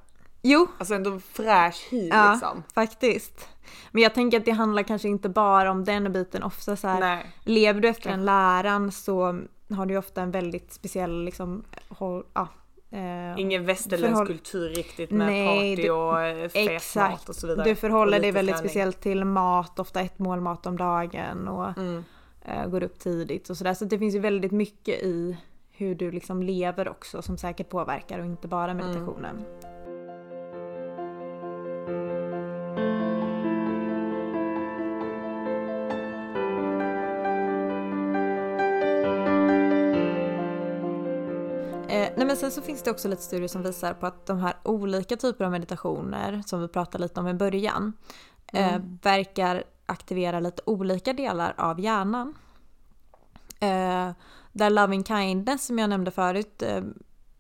Jo. 0.49 0.67
Alltså 0.79 0.95
ändå 0.95 1.21
fräsch 1.33 1.87
hy 1.91 2.09
Ja, 2.09 2.31
liksom. 2.33 2.63
faktiskt. 2.75 3.49
Men 3.93 4.03
jag 4.03 4.15
tänker 4.15 4.39
att 4.39 4.45
det 4.45 4.51
handlar 4.51 4.83
kanske 4.83 5.09
inte 5.09 5.29
bara 5.29 5.71
om 5.71 5.85
den 5.85 6.13
biten. 6.13 6.43
Ofta 6.43 6.77
så 6.77 6.89
här, 6.89 7.01
Nej. 7.01 7.33
lever 7.45 7.81
du 7.81 7.89
efter 7.89 8.11
en 8.11 8.25
läran 8.25 8.93
så 8.93 9.41
har 9.71 9.87
du 9.87 9.97
ofta 9.97 10.23
en 10.23 10.31
väldigt 10.31 10.73
speciell 10.73 11.25
liksom, 11.25 11.65
håll, 11.89 12.25
ja, 12.35 12.49
eh, 12.91 13.41
Ingen 13.41 13.65
västerländsk 13.67 14.13
förhåll- 14.13 14.27
kultur 14.27 14.69
riktigt 14.69 15.11
med 15.11 15.27
Nej, 15.27 15.77
party 15.77 15.91
och 15.91 16.23
eh, 16.23 16.49
fet 16.49 16.71
Exakt. 16.71 17.11
mat 17.11 17.29
och 17.29 17.35
så 17.35 17.47
vidare. 17.47 17.69
Du 17.69 17.75
förhåller 17.75 18.21
dig 18.21 18.33
väldigt 18.33 18.55
träning. 18.57 18.69
speciellt 18.71 19.01
till 19.01 19.25
mat, 19.25 19.79
ofta 19.79 20.01
ett 20.01 20.19
mål 20.19 20.41
mat 20.41 20.67
om 20.67 20.77
dagen 20.77 21.49
och 21.49 21.79
Mm. 21.79 22.05
eh, 22.45 22.67
går 22.67 22.83
upp 22.83 22.99
tidigt 22.99 23.51
och 23.51 23.57
sådär. 23.57 23.75
Så 23.75 23.85
det 23.85 23.99
finns 23.99 24.15
ju 24.15 24.19
väldigt 24.19 24.53
mycket 24.53 25.03
i 25.03 25.37
hur 25.71 25.95
du 25.95 26.11
liksom 26.11 26.43
lever 26.43 26.89
också 26.89 27.23
som 27.23 27.39
säkert 27.39 27.69
påverkar 27.69 28.19
och 28.19 28.27
inte 28.27 28.49
bara 28.49 28.71
Mm. 28.71 28.87
meditationen. 28.87 29.37
Eh, 29.63 29.71
men 42.37 42.51
sen 42.51 42.63
så 42.63 42.67
finns 42.67 42.83
det 42.83 42.91
också 42.91 43.09
lite 43.09 43.23
studier 43.23 43.49
som 43.49 43.63
visar 43.63 43.95
på 43.95 44.07
att 44.07 44.27
de 44.27 44.39
här 44.39 44.55
olika 44.63 45.17
typer 45.17 45.45
av 45.45 45.51
meditationer 45.51 46.43
som 46.47 46.61
vi 46.61 46.69
pratade 46.69 47.03
lite 47.05 47.21
om 47.21 47.29
i 47.29 47.35
början 47.35 47.93
eh, 48.53 48.75
Mm. 48.75 48.99
verkar 49.03 49.65
aktivera 49.87 50.41
lite 50.41 50.63
olika 50.67 51.13
delar 51.13 51.55
av 51.59 51.81
hjärnan. 51.81 52.35
Eh, 53.61 54.11
där 54.53 54.71
loving 54.71 55.05
kindness 55.05 55.67
som 55.67 55.79
jag 55.79 55.91
nämnde 55.91 56.11
förut 56.11 56.63
eh, 56.63 56.83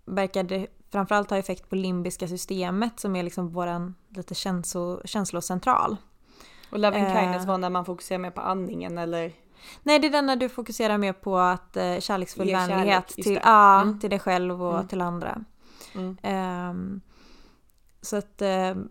verkade 0.05 0.67
framförallt 0.93 1.31
ha 1.31 1.37
effekt 1.39 1.71
på 1.71 1.77
limbiska 1.77 2.29
systemet 2.29 3.01
som 3.01 3.17
är 3.17 3.23
liksom 3.23 3.49
våran 3.49 3.95
lite 4.09 4.35
känslo, 4.35 5.01
känslocentral. 5.05 5.97
Och 6.73 6.79
loving 6.79 7.05
Eh. 7.05 7.21
kindness 7.21 7.47
var 7.47 7.59
när 7.59 7.71
man 7.71 7.85
fokuserar 7.85 8.19
mer 8.19 8.31
på 8.31 8.41
andningen 8.41 8.99
eller? 8.99 9.33
Nej, 9.83 9.99
det 9.99 10.07
är 10.07 10.11
den 10.11 10.27
när 10.27 10.37
du 10.37 10.49
fokuserar 10.49 10.99
mer 10.99 11.13
på 11.13 11.39
att 11.39 11.77
eh, 11.77 11.99
kärleksfull 11.99 12.47
Ge 12.47 12.53
kärlek, 12.55 12.71
vänlighet 12.77 13.05
just 13.17 13.29
till, 13.29 13.41
ja, 13.45 13.81
Mm. 13.83 14.01
till 14.01 14.11
dig 14.11 14.19
själv 14.19 14.63
och 14.63 14.75
Mm. 14.75 14.89
till 14.89 15.01
andra. 15.01 15.45
Mm. 15.95 16.17
Ehm, 16.23 17.01
så 18.01 18.17
att, 18.17 18.43
ehm, 18.43 18.89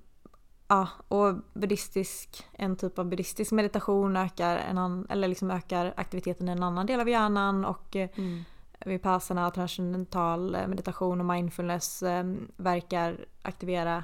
ja, 0.67 0.87
och 1.07 1.35
buddhistisk, 1.53 2.43
en 2.53 2.75
typ 2.75 2.99
av 2.99 3.05
buddhistisk 3.05 3.51
meditation 3.51 4.17
ökar, 4.17 4.57
en 4.57 4.77
an, 4.77 5.07
eller 5.09 5.27
liksom 5.27 5.51
ökar 5.51 5.93
aktiviteten 5.97 6.49
i 6.49 6.51
en 6.51 6.63
annan 6.63 6.85
del 6.85 6.99
av 6.99 7.09
hjärnan 7.09 7.65
och 7.65 7.95
eh, 7.95 8.09
Mm. 8.17 8.43
vipassana, 8.85 9.51
transcendental 9.51 10.55
eh, 10.55 10.67
meditation 10.67 11.19
och 11.19 11.25
mindfulness 11.25 12.03
eh, 12.03 12.23
verkar 12.57 13.25
aktivera 13.41 14.03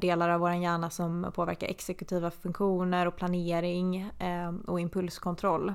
delar 0.00 0.28
av 0.28 0.40
vår 0.40 0.52
hjärna 0.52 0.90
som 0.90 1.30
påverkar 1.34 1.66
exekutiva 1.66 2.30
funktioner 2.30 3.06
och 3.06 3.16
planering 3.16 3.96
eh, 4.18 4.52
och 4.66 4.80
impulskontroll. 4.80 5.68
Eh, 5.68 5.74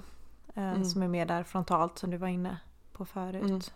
Mm. 0.69 0.85
Som 0.85 1.01
är 1.03 1.07
mer 1.07 1.25
där 1.25 1.43
frontalt 1.43 1.97
som 1.99 2.11
du 2.11 2.17
var 2.17 2.27
inne 2.27 2.57
på 2.93 3.05
förut. 3.05 3.71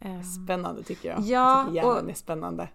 Mm. 0.00 0.16
Eh, 0.18 0.22
Spännande 0.22 0.82
tycker 0.82 1.08
jag. 1.08 1.20
Ja, 1.20 1.58
jag 1.58 1.66
tycker 1.66 1.76
hjärnan 1.76 2.04
och- 2.04 2.10
är 2.10 2.14
spännande. 2.14 2.68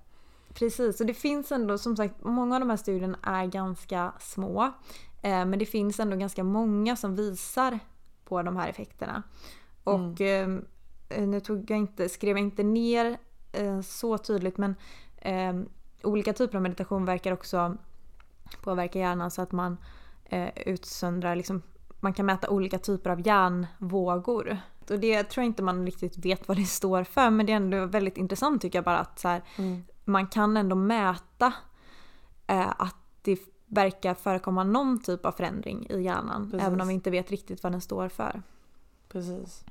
Precis, 0.54 1.00
och 1.02 1.06
det 1.08 1.14
finns 1.14 1.52
ändå 1.52 1.78
som 1.78 1.96
sagt, 1.98 2.24
många 2.24 2.56
av 2.56 2.60
de 2.60 2.70
här 2.70 2.78
studierna 2.78 3.18
är 3.24 3.46
ganska 3.46 4.14
små. 4.20 4.64
Eh, 5.22 5.46
men 5.46 5.60
det 5.60 5.66
finns 5.66 6.00
ändå 6.00 6.16
ganska 6.18 6.44
många 6.44 6.96
som 6.96 7.16
visar 7.16 7.80
på 8.26 8.42
de 8.44 8.56
här 8.58 8.70
effekterna. 8.70 9.24
Och 9.84 10.22
eh, 10.22 10.48
nu 11.20 11.40
tog 11.40 11.72
jag 11.72 11.78
inte, 11.80 12.10
skrev 12.10 12.38
jag 12.38 12.46
inte 12.46 12.64
ner 12.64 13.18
eh, 13.52 13.82
så 13.82 14.18
tydligt 14.18 14.58
men 14.58 14.76
eh, 15.18 15.54
olika 16.04 16.34
typer 16.34 16.56
av 16.56 16.62
meditation 16.62 17.06
verkar 17.06 17.32
också 17.32 17.78
påverka 18.64 19.00
hjärnan 19.00 19.32
så 19.32 19.42
att 19.42 19.52
man 19.52 19.78
eh, 20.26 20.50
utsöndrar, 20.66 21.36
liksom, 21.36 21.62
man 22.00 22.14
kan 22.14 22.26
mäta 22.26 22.50
olika 22.50 22.80
typer 22.80 23.10
av 23.10 23.28
hjärnvågor. 23.28 24.58
Och 24.90 25.00
det 25.00 25.24
tror 25.24 25.44
jag 25.44 25.50
inte 25.50 25.64
man 25.64 25.86
riktigt 25.86 26.18
vet 26.18 26.48
vad 26.48 26.58
det 26.58 26.66
står 26.66 27.04
för 27.04 27.30
men 27.30 27.46
det 27.46 27.52
är 27.52 27.56
ändå 27.56 27.86
väldigt 27.86 28.18
intressant 28.18 28.62
tycker 28.62 28.78
jag 28.78 28.86
bara 28.86 29.00
att 29.00 29.20
så 29.20 29.28
här, 29.28 29.42
Mm. 29.58 29.84
man 30.06 30.28
kan 30.28 30.58
ändå 30.58 30.76
mäta 30.76 31.54
eh, 32.48 32.70
att 32.78 32.96
det 33.22 33.40
verkar 33.66 34.14
förekomma 34.14 34.64
någon 34.64 35.02
typ 35.02 35.26
av 35.26 35.32
förändring 35.32 35.88
i 35.90 36.02
hjärnan. 36.02 36.52
Precis. 36.52 36.68
Även 36.68 36.82
om 36.82 36.88
vi 36.88 36.94
inte 36.94 37.12
vet 37.12 37.32
riktigt 37.32 37.64
vad 37.64 37.72
den 37.72 37.82
står 37.82 38.10
för. 38.10 38.42
Precis. 39.10 39.64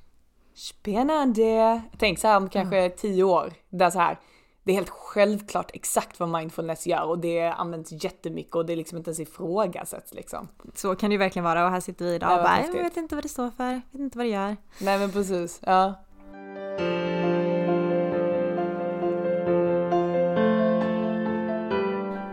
Spännande! 0.54 1.82
Tänk 1.98 2.18
så 2.18 2.28
här 2.28 2.36
om 2.36 2.48
kanske 2.48 2.90
tio 2.90 3.24
år, 3.24 3.52
där 3.68 3.90
så 3.90 3.98
här, 3.98 4.18
det 4.68 4.72
är 4.72 4.74
helt 4.74 4.90
självklart 4.90 5.70
exakt 5.74 6.20
vad 6.20 6.28
mindfulness 6.28 6.86
gör 6.86 7.04
och 7.04 7.18
det 7.18 7.40
används 7.40 8.04
jättemycket 8.04 8.54
och 8.54 8.66
det 8.66 8.72
är 8.72 8.76
liksom 8.76 8.98
inte 8.98 9.10
ens 9.10 9.20
ifrågasätts 9.20 10.14
liksom. 10.14 10.48
Så 10.74 10.96
kan 10.96 11.10
det 11.10 11.14
ju 11.14 11.18
verkligen 11.18 11.44
vara 11.44 11.64
och 11.64 11.70
här 11.70 11.80
sitter 11.80 12.04
vi 12.04 12.14
idag 12.14 12.32
och 12.32 12.42
bara 12.42 12.48
häftigt. 12.48 12.76
jag 12.76 12.82
vet 12.82 12.96
inte 12.96 13.14
vad 13.14 13.24
det 13.24 13.28
står 13.28 13.50
för, 13.50 13.74
vet 13.74 14.00
inte 14.00 14.18
vad 14.18 14.26
det 14.26 14.30
gör. 14.30 14.56
Nej 14.80 14.98
men 14.98 15.12
precis, 15.12 15.60
ja. 15.66 15.94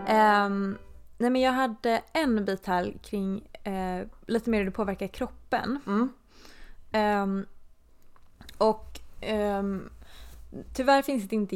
Ehm, 0.07 0.77
nej 1.17 1.29
men 1.29 1.41
jag 1.41 1.51
hade 1.51 2.01
en 2.13 2.45
bit 2.45 2.65
här 2.65 2.93
kring 3.03 3.47
eh, 3.63 4.07
lite 4.27 4.49
mer 4.49 4.57
hur 4.57 4.65
det 4.65 4.71
påverkar 4.71 5.07
kroppen. 5.07 5.79
Mm. 5.87 6.09
Ehm, 6.91 7.45
och 8.57 8.99
ehm, 9.21 9.89
tyvärr 10.73 11.01
finns 11.01 11.29
det 11.29 11.35
inte 11.35 11.55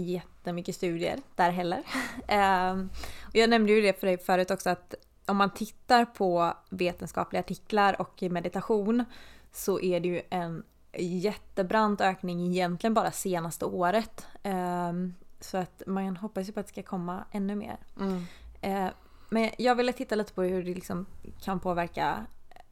jättemycket 0.49 0.75
studier 0.75 1.19
där 1.35 1.51
heller. 1.51 1.83
Ehm, 2.27 2.89
och 3.27 3.35
jag 3.35 3.49
nämnde 3.49 3.73
ju 3.73 3.81
det 3.81 3.99
för 3.99 4.07
dig 4.07 4.17
förut 4.17 4.51
också 4.51 4.69
att 4.69 4.95
om 5.25 5.37
man 5.37 5.49
tittar 5.49 6.05
på 6.05 6.53
vetenskapliga 6.69 7.39
artiklar 7.39 8.01
och 8.01 8.21
meditation 8.21 9.05
så 9.51 9.79
är 9.79 9.99
det 9.99 10.07
ju 10.07 10.21
en 10.29 10.63
jättebrant 10.97 12.01
ökning 12.01 12.47
egentligen 12.47 12.93
bara 12.93 13.11
senaste 13.11 13.65
året. 13.65 14.27
Ehm, 14.43 15.13
så 15.39 15.57
att 15.57 15.81
man 15.87 16.17
hoppas 16.17 16.47
ju 16.49 16.51
på 16.51 16.59
att 16.59 16.65
det 16.65 16.71
ska 16.71 16.83
komma 16.83 17.23
ännu 17.31 17.55
mer. 17.55 17.77
Mm. 17.99 18.25
Eh, 18.61 18.91
men 19.29 19.49
jag 19.57 19.75
ville 19.75 19.93
titta 19.93 20.15
lite 20.15 20.33
på 20.33 20.41
hur 20.43 20.63
det 20.63 20.73
liksom 20.73 21.05
kan 21.41 21.59
påverka 21.59 22.25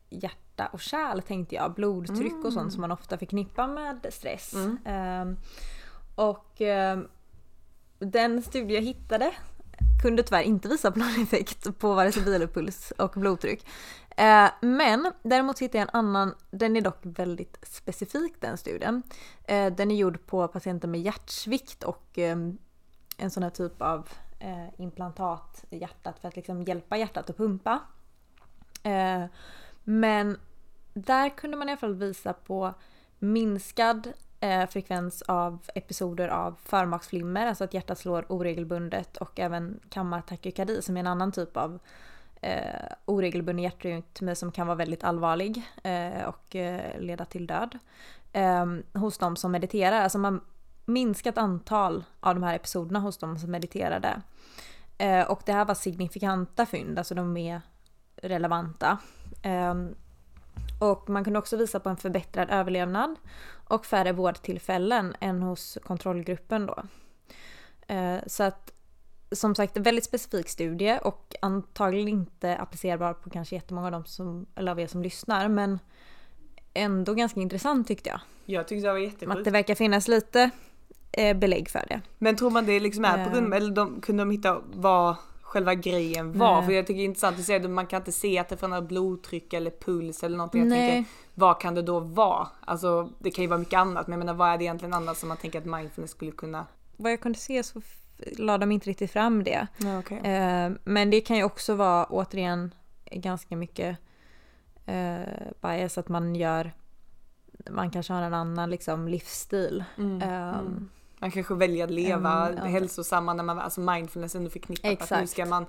hjärta 0.09 0.67
och 0.71 0.79
kärl 0.79 1.21
tänkte 1.21 1.55
jag. 1.55 1.73
Blodtryck 1.73 2.33
och 2.33 2.39
Mm. 2.39 2.51
sånt 2.51 2.71
som 2.73 2.81
man 2.81 2.91
ofta 2.91 3.17
förknippar 3.17 3.67
med 3.67 4.07
stress. 4.13 4.53
Mm. 4.53 4.77
Ehm, 4.85 5.37
och 6.15 6.61
ehm, 6.61 7.07
den 7.99 8.41
studie 8.41 8.75
jag 8.75 8.81
hittade 8.81 9.33
kunde 10.01 10.23
tyvärr 10.23 10.41
inte 10.41 10.67
visa 10.67 10.91
på 10.91 10.99
någon 10.99 11.23
effekt 11.23 11.79
på 11.79 11.93
vare 11.93 12.11
sig 12.11 12.23
vilopuls 12.23 12.91
och 12.91 13.11
blodtryck. 13.11 13.65
Eh, 14.17 14.49
men 14.61 15.11
däremot 15.23 15.59
hittade 15.59 15.77
jag 15.77 15.89
en 15.89 15.99
annan, 15.99 16.35
den 16.51 16.75
är 16.75 16.81
dock 16.81 16.99
väldigt 17.01 17.57
specifik 17.61 18.33
den 18.39 18.57
studien. 18.57 19.03
Eh, 19.43 19.73
den 19.73 19.91
är 19.91 19.95
gjord 19.95 20.25
på 20.25 20.47
patienter 20.47 20.87
med 20.87 21.01
hjärtsvikt 21.01 21.83
och 21.83 22.17
ehm, 22.17 22.57
en 23.17 23.31
sån 23.31 23.43
här 23.43 23.49
typ 23.49 23.81
av 23.81 24.09
eh, 24.39 24.67
implantat 24.77 25.65
i 25.69 25.77
hjärtat 25.77 26.19
för 26.19 26.27
att 26.27 26.35
liksom 26.35 26.63
hjälpa 26.63 26.97
hjärtat 26.97 27.29
att 27.29 27.37
pumpa. 27.37 27.79
Men 29.83 30.37
där 30.93 31.29
kunde 31.29 31.57
man 31.57 31.69
i 31.69 31.71
alla 31.71 31.79
fall 31.79 31.95
visa 31.95 32.33
på 32.33 32.73
minskad 33.19 34.13
eh, 34.39 34.67
frekvens 34.69 35.21
av 35.21 35.59
episoder 35.75 36.27
av 36.27 36.55
förmaksflimmer, 36.63 37.47
alltså 37.47 37.63
att 37.63 37.73
hjärtat 37.73 37.99
slår 37.99 38.25
oregelbundet 38.29 39.17
och 39.17 39.39
även 39.39 39.79
kammartachykardi 39.89 40.81
som 40.81 40.97
är 40.97 40.99
en 40.99 41.07
annan 41.07 41.31
typ 41.31 41.57
av 41.57 41.79
eh, 42.41 42.91
oregelbunden 43.05 43.63
hjärtrytm 43.63 44.35
som 44.35 44.51
kan 44.51 44.67
vara 44.67 44.77
väldigt 44.77 45.03
allvarlig 45.03 45.63
eh, 45.83 46.23
och 46.27 46.55
eh, 46.55 46.99
leda 46.99 47.25
till 47.25 47.47
död. 47.47 47.77
Eh, 48.33 48.65
hos 48.93 49.17
de 49.17 49.35
som 49.35 49.51
mediterar, 49.51 50.01
alltså 50.01 50.17
man 50.17 50.41
minskat 50.85 51.37
antal 51.37 52.03
av 52.19 52.35
de 52.35 52.43
här 52.43 52.55
episoderna 52.55 52.99
hos 52.99 53.17
de 53.17 53.37
som 53.39 53.51
mediterade. 53.51 54.21
Eh, 54.97 55.31
och 55.31 55.41
det 55.45 55.53
här 55.53 55.65
var 55.65 55.75
signifikanta 55.75 56.65
fynd, 56.65 56.97
alltså 56.97 57.15
de 57.15 57.37
är 57.37 57.61
relevanta. 58.15 58.97
Ehm, 59.43 59.95
och 60.79 61.09
man 61.09 61.23
kunde 61.23 61.39
också 61.39 61.57
visa 61.57 61.79
på 61.79 61.89
en 61.89 61.97
förbättrad 61.97 62.49
överlevnad 62.49 63.15
och 63.67 63.85
färre 63.85 64.11
vårdtillfällen 64.11 65.15
än 65.19 65.41
hos 65.41 65.77
kontrollgruppen 65.83 66.65
då. 66.65 66.83
Eh, 67.87 68.19
så 68.27 68.43
att 68.43 68.73
som 69.31 69.55
sagt 69.55 69.77
en 69.77 69.83
väldigt 69.83 70.03
specifik 70.03 70.49
studie 70.49 70.99
och 71.03 71.35
antagligen 71.41 72.07
inte 72.07 72.57
applicerbar 72.57 73.13
på 73.13 73.29
kanske 73.29 73.55
jättemånga 73.55 73.87
av, 73.87 73.91
dem 73.91 74.05
som, 74.05 74.45
eller 74.55 74.71
av 74.71 74.79
er 74.79 74.87
som 74.87 75.03
lyssnar 75.03 75.47
men 75.47 75.79
ändå 76.73 77.13
ganska 77.13 77.39
intressant 77.39 77.87
tyckte 77.87 78.09
jag. 78.09 78.19
Jag 78.45 78.67
tyckte 78.67 78.87
det 78.87 78.91
var 78.91 78.99
jättesjukt. 78.99 79.37
Att 79.37 79.45
det 79.45 79.51
verkar 79.51 79.75
finnas 79.75 80.07
lite 80.07 80.49
eh, 81.11 81.37
belägg 81.37 81.69
för 81.69 81.85
det. 81.89 82.01
Men 82.17 82.35
tror 82.35 82.49
man 82.49 82.65
det 82.65 82.79
liksom 82.79 83.05
är 83.05 83.25
på 83.25 83.31
grund 83.31 83.53
eller 83.53 83.71
de, 83.71 84.01
kunde 84.01 84.21
de 84.21 84.31
hitta 84.31 84.61
vad 84.73 85.15
själva 85.47 85.75
grejen 85.75 86.39
var? 86.39 86.55
Nej. 86.55 86.65
För 86.65 86.73
jag 86.73 86.87
tycker 86.87 86.97
det 86.97 87.03
är 87.03 87.05
intressant 87.05 87.39
att 87.39 87.45
se 87.45 87.55
att 87.55 87.69
man 87.69 87.87
kan 87.87 88.01
inte 88.01 88.11
se 88.11 88.39
att 88.39 88.49
det 88.49 88.57
förändrar 88.57 88.81
blodtryck 88.81 89.53
eller 89.53 89.71
puls 89.71 90.23
eller 90.23 90.37
någonting. 90.37 90.61
Jag 90.61 90.69
Nej. 90.69 90.91
tänker, 90.91 91.11
vad 91.33 91.61
kan 91.61 91.75
det 91.75 91.81
då 91.81 91.99
vara? 91.99 92.47
Alltså 92.59 93.09
det 93.19 93.31
kan 93.31 93.43
ju 93.43 93.47
vara 93.47 93.59
mycket 93.59 93.79
annat 93.79 94.07
men 94.07 94.11
jag 94.11 94.25
menar 94.25 94.33
vad 94.33 94.49
är 94.49 94.57
det 94.57 94.63
egentligen 94.63 94.93
annat 94.93 95.17
som 95.17 95.29
man 95.29 95.37
tänker 95.37 95.59
att 95.59 95.65
mindfulness 95.65 96.11
skulle 96.11 96.31
kunna? 96.31 96.65
Vad 96.97 97.11
jag 97.11 97.21
kunde 97.21 97.39
se 97.39 97.63
så 97.63 97.81
la 98.37 98.57
de 98.57 98.71
inte 98.71 98.89
riktigt 98.89 99.11
fram 99.11 99.43
det. 99.43 99.67
Ja, 99.77 99.99
okay. 99.99 100.17
eh, 100.17 100.71
men 100.83 101.09
det 101.09 101.21
kan 101.21 101.37
ju 101.37 101.43
också 101.43 101.75
vara 101.75 102.05
återigen 102.05 102.73
ganska 103.11 103.55
mycket 103.55 103.97
eh, 104.85 105.21
bias 105.61 105.97
att 105.97 106.09
man 106.09 106.35
gör 106.35 106.71
man 107.69 107.91
kanske 107.91 108.13
har 108.13 108.21
en 108.21 108.33
annan 108.33 108.69
liksom, 108.69 109.07
livsstil. 109.07 109.83
Mm, 109.97 110.11
um, 110.11 110.21
mm. 110.21 110.89
Man 111.19 111.31
kanske 111.31 111.53
väljer 111.53 111.83
att 111.83 111.91
leva 111.91 112.49
um, 112.49 112.57
hälsosamma 112.57 113.33
när 113.33 113.43
man, 113.43 113.59
alltså 113.59 113.81
mindfulness 113.81 114.35
är 114.35 114.39
ändå 114.39 114.49
förknippat 114.49 114.91
Exakt. 114.91 115.11
att 115.11 115.21
nu 115.21 115.27
ska 115.27 115.45
man 115.45 115.65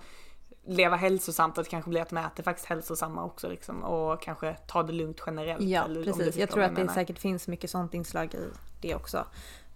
leva 0.66 0.96
hälsosamt 0.96 1.58
och 1.58 1.64
det 1.64 1.70
kanske 1.70 1.90
blir 1.90 2.02
att 2.02 2.10
man 2.10 2.24
äter 2.24 2.42
faktiskt 2.42 2.68
hälsosamma 2.68 3.24
också 3.24 3.48
liksom 3.48 3.84
och 3.84 4.22
kanske 4.22 4.56
ta 4.66 4.82
det 4.82 4.92
lugnt 4.92 5.22
generellt. 5.26 5.62
Ja 5.62 5.84
precis, 6.04 6.36
jag 6.36 6.50
tror 6.50 6.62
att 6.62 6.76
det 6.76 6.88
säkert 6.88 7.18
finns 7.18 7.48
mycket 7.48 7.70
sånt 7.70 7.94
inslag 7.94 8.34
i 8.34 8.48
det 8.80 8.94
också. 8.94 9.24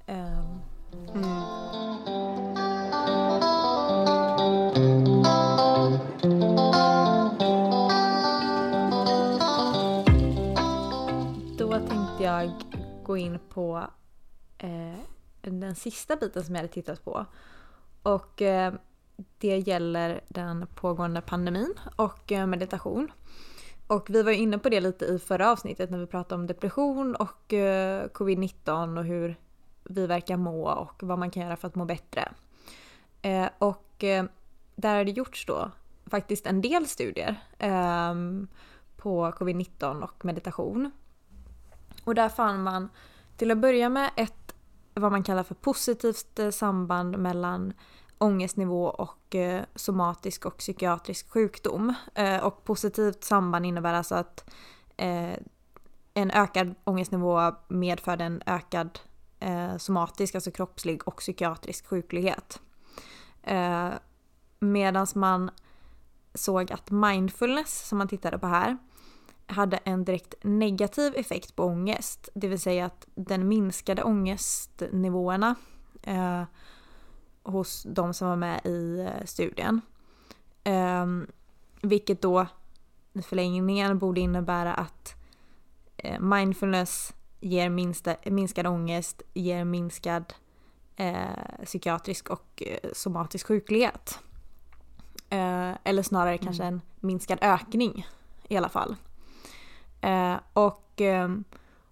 Um, 0.07 0.61
mm. 1.15 1.43
Då 11.59 11.73
tänkte 11.73 12.25
jag 12.25 12.53
gå 13.05 13.17
in 13.17 13.39
på 13.49 13.85
eh, 14.59 15.12
den 15.43 15.75
sista 15.75 16.17
biten 16.17 16.45
som 16.45 16.55
jag 16.55 16.63
hade 16.63 16.73
tittat 16.73 17.05
på. 17.05 17.27
Och 18.03 18.43
eh, 18.43 18.75
det 19.39 19.59
gäller 19.59 20.21
den 20.29 20.67
pågående 20.75 21.21
pandemin 21.21 21.75
och 21.97 22.33
eh, 22.33 22.47
meditation. 22.47 23.13
Och 23.87 24.11
vi 24.11 24.23
var 24.23 24.33
inne 24.33 24.59
på 24.59 24.69
det 24.69 24.81
lite 24.81 25.05
i 25.05 25.19
förra 25.19 25.51
avsnittet 25.51 25.91
när 25.91 25.99
vi 25.99 26.07
pratade 26.07 26.41
om 26.41 26.47
depression 26.47 27.17
och 27.17 27.53
eh, 27.53 28.07
covid-19 28.09 28.99
och 28.99 29.05
hur 29.05 29.37
vi 29.85 30.07
verkar 30.07 30.37
må 30.37 30.69
och 30.69 31.03
vad 31.03 31.19
man 31.19 31.31
kan 31.31 31.43
göra 31.43 31.57
för 31.57 31.69
att 31.69 31.75
må 31.75 31.85
bättre. 31.85 32.33
Eh, 33.23 33.49
och 33.59 34.05
eh, 34.05 34.25
där 34.77 34.97
har 34.97 35.05
det 35.05 35.11
gjorts 35.11 35.47
då 35.47 35.71
faktiskt 36.07 36.47
en 36.47 36.61
del 36.61 36.87
studier 36.87 37.37
ehm, 37.59 38.49
på 38.97 39.31
covid-19 39.31 40.03
och 40.03 40.25
meditation. 40.25 40.91
Och 42.05 42.15
där 42.15 42.29
fann 42.29 42.63
man 42.63 42.89
till 43.37 43.51
att 43.51 43.59
börja 43.59 43.89
med 43.89 44.11
ett 44.17 44.42
vad 44.95 45.13
man 45.13 45.23
kallar 45.23 45.43
för 45.43 45.55
positivt 45.55 46.39
eh, 46.39 46.51
samband 46.51 47.19
mellan 47.19 47.73
ångestnivå 48.19 48.87
och 48.87 49.35
eh, 49.35 49.65
somatisk 49.75 50.47
och 50.47 50.57
psykiatrisk 50.57 51.31
sjukdom. 51.31 51.95
Eh, 52.15 52.45
och 52.45 52.65
positivt 52.65 53.25
samband 53.25 53.67
innebär 53.67 53.95
alltså 53.95 54.15
att 54.15 54.51
en 56.15 56.31
ökad 56.31 56.75
ångestnivå 56.85 57.53
medför 57.69 58.21
en 58.21 58.43
ökad 58.47 58.99
somatisk, 59.79 60.35
alltså 60.35 60.51
kroppslig 60.51 61.09
och 61.09 61.17
psykiatrisk 61.17 61.87
sjuklighet. 61.87 62.61
Medan 64.59 65.07
man 65.15 65.51
såg 66.35 66.73
att 66.73 66.91
mindfulness, 66.91 67.89
som 67.89 67.99
man 67.99 68.09
tittade 68.09 68.39
på 68.39 68.47
här, 68.47 68.79
hade 69.47 69.77
en 69.77 70.05
direkt 70.05 70.35
negativ 70.43 71.15
effekt 71.17 71.57
på 71.57 71.65
ångest. 71.65 72.29
Det 72.35 72.49
vill 72.49 72.61
säga 72.61 72.87
att 72.87 73.07
den 73.15 73.49
minskade 73.49 74.03
ångestnivåerna 74.03 75.55
eh, 76.03 76.43
hos 77.43 77.83
de 77.89 78.15
som 78.15 78.29
var 78.29 78.37
med 78.37 78.61
i 78.67 79.01
eh, 79.01 79.25
studien. 79.25 79.81
Eh, 80.65 81.07
vilket 81.83 82.23
då 82.23 82.47
i 83.13 83.23
förlängningen 83.23 83.99
borde 83.99 84.21
innebära 84.21 84.75
att 84.75 85.15
eh, 85.97 86.21
mindfulness 86.21 87.15
ger 87.41 87.69
minsta, 87.69 88.17
minskad 88.25 88.67
ångest, 88.67 89.23
ger 89.35 89.65
minskad 89.65 90.35
eh, 90.97 91.65
psykiatrisk 91.65 92.31
och 92.31 92.63
eh, 92.67 92.91
somatisk 92.93 93.47
sjuklighet. 93.47 94.19
Eh, 95.29 95.73
eller 95.85 96.03
snarare 96.03 96.35
mm. 96.35 96.45
kanske 96.45 96.65
en 96.65 96.81
minskad 97.01 97.39
ökning 97.43 98.07
i 98.49 98.57
alla 98.57 98.69
fall. 98.69 98.97
Eh, 100.03 100.37
och 100.53 101.01
eh, 101.01 101.29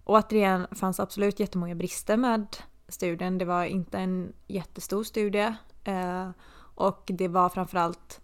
återigen 0.04 0.66
fanns 0.72 1.00
absolut 1.00 1.40
jättemånga 1.40 1.74
brister 1.74 2.16
med 2.16 2.56
studien. 2.88 3.38
Det 3.38 3.44
var 3.44 3.64
inte 3.64 3.98
en 3.98 4.32
jättestor 4.46 5.04
studie 5.04 5.54
eh, 5.84 6.30
och 6.74 7.02
det 7.04 7.28
var 7.28 7.48
framförallt 7.48 8.20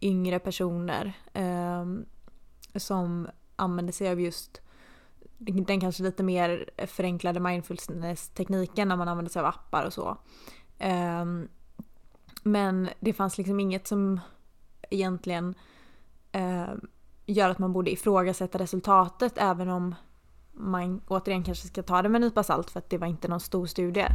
yngre 0.00 0.38
personer 0.38 1.12
eh, 1.32 1.86
som 2.74 3.28
använde 3.56 3.92
sig 3.92 4.10
av 4.10 4.20
just 4.20 4.60
den 5.38 5.80
kanske 5.80 6.02
lite 6.02 6.22
mer 6.22 6.70
förenklade 6.86 7.40
mindfulness-tekniken 7.40 8.88
när 8.88 8.96
man 8.96 9.08
använder 9.08 9.30
sig 9.30 9.40
av 9.40 9.46
appar 9.46 9.84
och 9.84 9.92
så. 9.92 10.16
Eh, 10.78 11.24
men 12.42 12.88
det 13.00 13.12
fanns 13.12 13.38
liksom 13.38 13.60
inget 13.60 13.86
som 13.86 14.20
egentligen 14.90 15.54
eh, 16.32 16.70
gör 17.26 17.50
att 17.50 17.58
man 17.58 17.72
borde 17.72 17.90
ifrågasätta 17.90 18.58
resultatet 18.58 19.32
även 19.36 19.68
om 19.68 19.94
man 20.52 21.00
återigen 21.08 21.44
kanske 21.44 21.68
ska 21.68 21.82
ta 21.82 22.02
det 22.02 22.08
med 22.08 22.22
en 22.22 22.28
nypa 22.28 22.42
salt 22.42 22.70
för 22.70 22.78
att 22.78 22.90
det 22.90 22.98
var 22.98 23.06
inte 23.06 23.28
någon 23.28 23.40
stor 23.40 23.66
studie. 23.66 24.06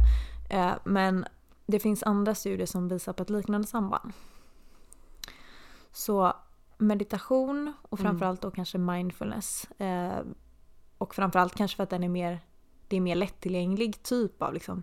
Uh, 0.54 0.72
men 0.84 1.24
det 1.66 1.78
finns 1.78 2.02
andra 2.02 2.34
studier 2.34 2.66
som 2.66 2.88
visar 2.88 3.12
på 3.12 3.22
ett 3.22 3.30
liknande 3.30 3.66
samband. 3.66 4.12
Så 5.92 6.32
meditation 6.78 7.72
och 7.82 8.00
mm. 8.00 8.10
framförallt 8.10 8.40
då 8.40 8.50
kanske 8.50 8.78
mindfulness 8.78 9.68
uh, 9.80 10.20
och 10.98 11.14
framförallt 11.14 11.54
kanske 11.54 11.76
för 11.76 11.82
att 11.82 11.90
den 11.90 12.04
är 12.04 12.08
mer, 12.08 12.40
det 12.88 12.96
är 12.96 13.00
mer 13.00 13.16
lättillgänglig 13.16 14.02
typ 14.02 14.42
av 14.42 14.54
liksom 14.54 14.82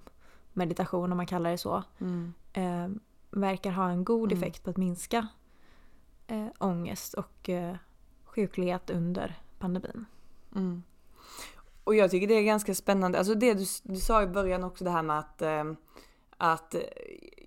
meditation 0.53 1.11
om 1.11 1.17
man 1.17 1.25
kallar 1.25 1.51
det 1.51 1.57
så. 1.57 1.83
Mm. 1.99 2.33
Eh, 2.53 2.87
verkar 3.29 3.71
ha 3.71 3.89
en 3.89 4.03
god 4.03 4.31
mm. 4.31 4.43
effekt 4.43 4.63
på 4.63 4.69
att 4.69 4.77
minska 4.77 5.27
eh, 6.27 6.47
ångest 6.59 7.13
och 7.13 7.49
eh, 7.49 7.75
sjuklighet 8.35 8.89
under 8.89 9.39
pandemin. 9.59 10.05
Mm. 10.55 10.83
Och 11.83 11.95
jag 11.95 12.11
tycker 12.11 12.27
det 12.27 12.33
är 12.33 12.43
ganska 12.43 12.75
spännande, 12.75 13.17
alltså 13.17 13.35
det 13.35 13.53
du, 13.53 13.65
du 13.83 13.95
sa 13.95 14.23
i 14.23 14.27
början 14.27 14.63
också 14.63 14.83
det 14.83 14.89
här 14.89 15.03
med 15.03 15.19
att 15.19 15.41
eh, 15.41 15.63
att 16.37 16.75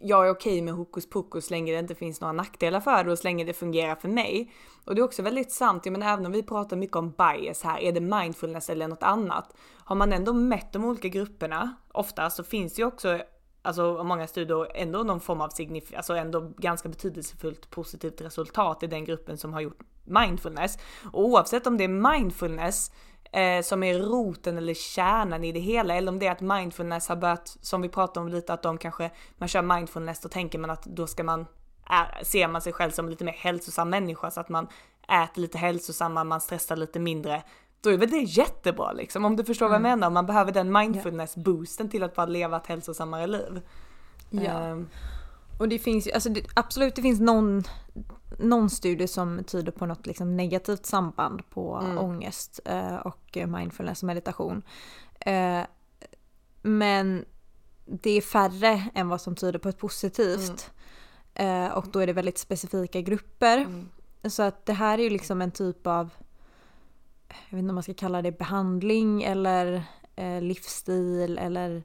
jag 0.02 0.26
är 0.26 0.30
okej 0.30 0.62
med 0.62 0.74
hokus 0.74 1.10
pokus 1.10 1.46
så 1.46 1.54
länge 1.54 1.72
det 1.72 1.78
inte 1.78 1.94
finns 1.94 2.20
några 2.20 2.32
nackdelar 2.32 2.80
för 2.80 3.04
det 3.04 3.12
och 3.12 3.18
så 3.18 3.24
länge 3.24 3.44
det 3.44 3.52
fungerar 3.52 3.94
för 3.94 4.08
mig. 4.08 4.52
Och 4.84 4.94
det 4.94 5.00
är 5.00 5.04
också 5.04 5.22
väldigt 5.22 5.52
sant, 5.52 5.86
jag 5.86 5.92
menar 5.92 6.12
även 6.12 6.26
om 6.26 6.32
vi 6.32 6.42
pratar 6.42 6.76
mycket 6.76 6.96
om 6.96 7.10
bias 7.10 7.62
här, 7.62 7.78
är 7.78 7.92
det 7.92 8.00
mindfulness 8.00 8.70
eller 8.70 8.88
något 8.88 9.02
annat? 9.02 9.56
Har 9.84 9.96
man 9.96 10.12
ändå 10.12 10.32
mätt 10.32 10.72
de 10.72 10.84
olika 10.84 11.08
grupperna, 11.08 11.74
ofta 11.92 12.30
så 12.30 12.44
finns 12.44 12.74
det 12.74 12.82
ju 12.82 12.86
också 12.86 13.20
alltså 13.62 14.04
många 14.04 14.26
studier 14.26 14.76
ändå 14.76 15.02
någon 15.02 15.20
form 15.20 15.40
av 15.40 15.48
signif 15.48 15.92
alltså 15.96 16.14
ändå 16.14 16.52
ganska 16.56 16.88
betydelsefullt 16.88 17.70
positivt 17.70 18.20
resultat 18.20 18.82
i 18.82 18.86
den 18.86 19.04
gruppen 19.04 19.38
som 19.38 19.52
har 19.52 19.60
gjort 19.60 19.80
mindfulness. 20.08 20.78
Och 21.12 21.24
oavsett 21.24 21.66
om 21.66 21.76
det 21.76 21.84
är 21.84 22.18
mindfulness 22.18 22.90
eh, 23.32 23.62
som 23.62 23.82
är 23.82 23.98
roten 23.98 24.58
eller 24.58 24.74
kärnan 24.74 25.44
i 25.44 25.52
det 25.52 25.60
hela 25.60 25.94
eller 25.94 26.12
om 26.12 26.18
det 26.18 26.26
är 26.26 26.32
att 26.32 26.40
mindfulness 26.40 27.08
har 27.08 27.16
börjat, 27.16 27.56
som 27.60 27.82
vi 27.82 27.88
pratade 27.88 28.20
om 28.20 28.28
lite, 28.28 28.52
att 28.52 28.62
de 28.62 28.78
kanske, 28.78 29.10
man 29.36 29.48
kör 29.48 29.62
mindfulness 29.62 30.20
då 30.20 30.28
tänker 30.28 30.58
man 30.58 30.70
att 30.70 30.84
då 30.84 31.06
ska 31.06 31.24
man, 31.24 31.46
är, 31.86 32.24
ser 32.24 32.48
man 32.48 32.62
sig 32.62 32.72
själv 32.72 32.90
som 32.90 33.08
lite 33.08 33.24
mer 33.24 33.32
hälsosam 33.32 33.90
människa 33.90 34.30
så 34.30 34.40
att 34.40 34.48
man 34.48 34.68
äter 35.22 35.40
lite 35.40 35.58
hälsosammare, 35.58 36.24
man 36.24 36.40
stressar 36.40 36.76
lite 36.76 36.98
mindre. 36.98 37.42
då 37.80 37.90
är 37.90 37.96
väl 37.96 38.10
det 38.10 38.18
jättebra 38.18 38.92
liksom. 38.92 39.24
Om 39.24 39.36
du 39.36 39.44
förstår 39.44 39.66
mm. 39.66 39.82
vad 39.82 39.90
jag 39.90 39.98
menar. 39.98 40.10
Man 40.10 40.26
behöver 40.26 40.52
den 40.52 40.76
mindfulness-boosten 40.76 41.90
till 41.90 42.02
att 42.02 42.14
bara 42.14 42.26
leva 42.26 42.56
ett 42.56 42.66
hälsosammare 42.66 43.26
liv. 43.26 43.60
Ja. 44.30 44.70
Um. 44.70 44.88
Och 45.58 45.68
det 45.68 45.78
finns 45.78 46.06
ju, 46.06 46.12
alltså 46.12 46.28
det, 46.28 46.42
absolut 46.54 46.94
det 46.94 47.02
finns 47.02 47.20
någon, 47.20 47.64
någon 48.38 48.70
studie 48.70 49.08
som 49.08 49.44
tyder 49.44 49.72
på 49.72 49.86
något 49.86 50.06
liksom 50.06 50.36
negativt 50.36 50.86
samband 50.86 51.50
på 51.50 51.76
mm. 51.76 51.98
ångest 51.98 52.60
eh, 52.64 52.96
och 52.96 53.38
mindfulness 53.48 54.02
och 54.02 54.06
meditation. 54.06 54.62
Eh, 55.20 55.62
men 56.62 57.24
det 57.84 58.10
är 58.10 58.20
färre 58.20 58.90
än 58.94 59.08
vad 59.08 59.20
som 59.20 59.34
tyder 59.34 59.58
på 59.58 59.68
ett 59.68 59.78
positivt. 59.78 60.70
Mm. 61.34 61.64
Eh, 61.64 61.72
och 61.72 61.86
då 61.92 61.98
är 61.98 62.06
det 62.06 62.12
väldigt 62.12 62.38
specifika 62.38 63.00
grupper. 63.00 63.58
Mm. 63.58 63.88
Så 64.24 64.42
att 64.42 64.66
det 64.66 64.72
här 64.72 64.98
är 64.98 65.02
ju 65.02 65.10
liksom 65.10 65.42
en 65.42 65.50
typ 65.50 65.86
av, 65.86 66.10
jag 67.28 67.56
vet 67.56 67.58
inte 67.58 67.70
om 67.70 67.74
man 67.74 67.82
ska 67.82 67.94
kalla 67.94 68.22
det 68.22 68.38
behandling 68.38 69.22
eller 69.22 69.82
eh, 70.16 70.42
livsstil 70.42 71.38
eller 71.38 71.82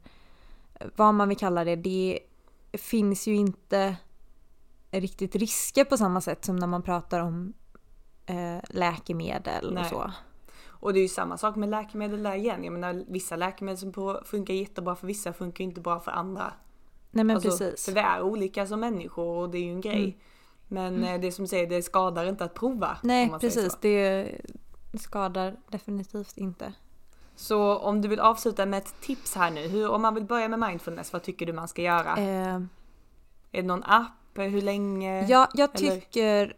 vad 0.95 1.13
man 1.13 1.29
vill 1.29 1.38
kalla 1.38 1.63
det. 1.63 1.75
Det 1.75 2.19
finns 2.73 3.27
ju 3.27 3.36
inte 3.36 3.95
riktigt 4.99 5.36
risker 5.36 5.84
på 5.84 5.97
samma 5.97 6.21
sätt 6.21 6.45
som 6.45 6.56
när 6.56 6.67
man 6.67 6.82
pratar 6.82 7.19
om 7.19 7.53
eh, 8.25 8.60
läkemedel 8.69 9.73
Nej. 9.73 9.84
och 9.84 9.89
så. 9.89 10.12
Och 10.65 10.93
det 10.93 10.99
är 10.99 11.01
ju 11.01 11.08
samma 11.08 11.38
sak 11.38 11.56
med 11.56 11.69
läkemedel 11.69 12.23
där 12.23 12.34
igen. 12.34 12.63
Jag 12.63 12.73
menar 12.73 13.06
vissa 13.08 13.36
läkemedel 13.36 13.77
som 13.77 14.19
funkar 14.25 14.53
jättebra 14.53 14.95
för 14.95 15.08
vissa 15.08 15.34
funkar 15.34 15.63
inte 15.63 15.82
bra 15.82 15.99
för 15.99 16.12
andra. 16.12 16.53
Nej 17.12 17.23
men 17.23 17.36
alltså, 17.36 17.49
precis. 17.49 17.86
För 17.86 17.91
vi 17.91 17.99
är 17.99 18.21
olika 18.21 18.67
som 18.67 18.79
människor 18.79 19.38
och 19.38 19.49
det 19.49 19.58
är 19.58 19.63
ju 19.63 19.71
en 19.71 19.82
grej. 19.82 20.03
Mm. 20.03 20.13
Men 20.67 20.95
mm. 20.95 21.21
det 21.21 21.32
som 21.32 21.47
säger, 21.47 21.67
det 21.67 21.82
skadar 21.82 22.25
inte 22.25 22.43
att 22.43 22.53
prova. 22.53 22.97
Nej 23.03 23.34
precis, 23.39 23.77
det 23.82 24.32
skadar 24.99 25.56
definitivt 25.69 26.38
inte. 26.38 26.73
Så 27.36 27.77
om 27.77 28.01
du 28.01 28.08
vill 28.08 28.19
avsluta 28.19 28.65
med 28.65 28.77
ett 28.77 29.01
tips 29.01 29.36
här 29.36 29.51
nu, 29.51 29.67
hur, 29.67 29.89
om 29.89 30.01
man 30.01 30.15
vill 30.15 30.25
börja 30.25 30.47
med 30.47 30.60
mindfulness, 30.60 31.13
vad 31.13 31.23
tycker 31.23 31.45
du 31.45 31.53
man 31.53 31.67
ska 31.67 31.82
göra? 31.82 32.17
Eh, 32.17 32.56
är 33.51 33.62
det 33.62 33.63
någon 33.63 33.84
app? 33.84 34.12
Hur 34.35 34.61
länge? 34.61 35.25
Ja, 35.27 35.49
jag 35.53 35.73
tycker 35.73 36.55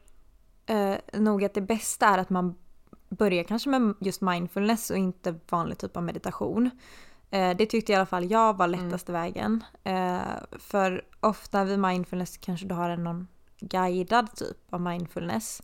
eh, 0.65 0.95
nog 1.13 1.43
att 1.43 1.53
det 1.53 1.61
bästa 1.61 2.07
är 2.07 2.17
att 2.17 2.29
man 2.29 2.55
börjar 3.09 3.43
kanske 3.43 3.69
med 3.69 3.93
just 3.99 4.21
mindfulness 4.21 4.89
och 4.89 4.97
inte 4.97 5.35
vanlig 5.49 5.77
typ 5.77 5.97
av 5.97 6.03
meditation. 6.03 6.69
Eh, 7.29 7.57
det 7.57 7.65
tyckte 7.65 7.91
i 7.91 7.95
alla 7.95 8.05
fall 8.05 8.31
jag 8.31 8.57
var 8.57 8.67
mm. 8.67 8.85
lättaste 8.85 9.11
mm. 9.11 9.21
vägen. 9.21 9.63
Eh, 9.83 10.59
för 10.59 11.05
ofta 11.19 11.63
vid 11.63 11.79
mindfulness 11.79 12.37
kanske 12.37 12.67
du 12.67 12.75
har 12.75 12.89
en 12.89 13.03
någon 13.03 13.27
guidad 13.59 14.35
typ 14.35 14.73
av 14.73 14.81
mindfulness. 14.81 15.61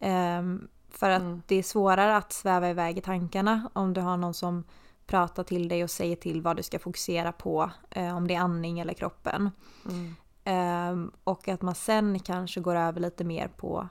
Um, 0.00 0.68
för 0.90 1.10
att 1.10 1.22
mm. 1.22 1.42
det 1.46 1.56
är 1.56 1.62
svårare 1.62 2.16
att 2.16 2.32
sväva 2.32 2.70
iväg 2.70 2.98
i 2.98 3.00
tankarna 3.00 3.70
om 3.72 3.92
du 3.92 4.00
har 4.00 4.16
någon 4.16 4.34
som 4.34 4.64
pratar 5.06 5.44
till 5.44 5.68
dig 5.68 5.84
och 5.84 5.90
säger 5.90 6.16
till 6.16 6.42
vad 6.42 6.56
du 6.56 6.62
ska 6.62 6.78
fokusera 6.78 7.32
på. 7.32 7.70
Eh, 7.90 8.16
om 8.16 8.28
det 8.28 8.34
är 8.34 8.40
andning 8.40 8.80
eller 8.80 8.94
kroppen. 8.94 9.50
Mm. 9.84 10.14
Um, 10.46 11.12
och 11.24 11.48
att 11.48 11.62
man 11.62 11.74
sen 11.74 12.20
kanske 12.20 12.60
går 12.60 12.76
över 12.76 13.00
lite 13.00 13.24
mer 13.24 13.48
på 13.48 13.88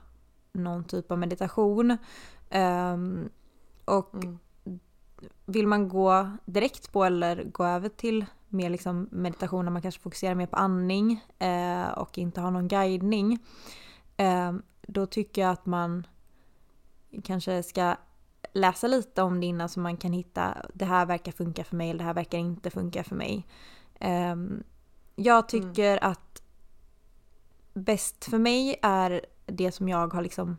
någon 0.52 0.84
typ 0.84 1.12
av 1.12 1.18
meditation. 1.18 1.96
Um, 2.50 3.28
och 3.84 4.14
mm. 4.14 4.38
vill 5.46 5.66
man 5.66 5.88
gå 5.88 6.30
direkt 6.44 6.92
på 6.92 7.04
eller 7.04 7.44
gå 7.44 7.64
över 7.64 7.88
till 7.88 8.26
mer 8.48 8.70
liksom 8.70 9.08
meditation 9.12 9.64
där 9.64 9.72
man 9.72 9.82
kanske 9.82 10.00
fokuserar 10.00 10.34
mer 10.34 10.46
på 10.46 10.56
andning 10.56 11.24
eh, 11.38 11.88
och 11.88 12.18
inte 12.18 12.40
har 12.40 12.50
någon 12.50 12.68
guidning. 12.68 13.38
Eh, 14.16 14.52
då 14.82 15.06
tycker 15.06 15.42
jag 15.42 15.50
att 15.50 15.66
man 15.66 16.06
kanske 17.24 17.62
ska 17.62 17.96
läsa 18.52 18.86
lite 18.86 19.22
om 19.22 19.40
det 19.40 19.46
innan 19.46 19.68
så 19.68 19.80
man 19.80 19.96
kan 19.96 20.12
hitta 20.12 20.56
det 20.74 20.84
här 20.84 21.06
verkar 21.06 21.32
funka 21.32 21.64
för 21.64 21.76
mig 21.76 21.90
eller 21.90 21.98
det 21.98 22.04
här 22.04 22.14
verkar 22.14 22.38
inte 22.38 22.70
funka 22.70 23.04
för 23.04 23.16
mig. 23.16 23.46
Jag 25.16 25.48
tycker 25.48 25.96
mm. 25.96 26.10
att 26.10 26.42
bäst 27.76 28.24
för 28.24 28.38
mig 28.38 28.78
är 28.82 29.26
det 29.46 29.72
som 29.72 29.88
jag 29.88 30.14
har 30.14 30.22
liksom 30.22 30.56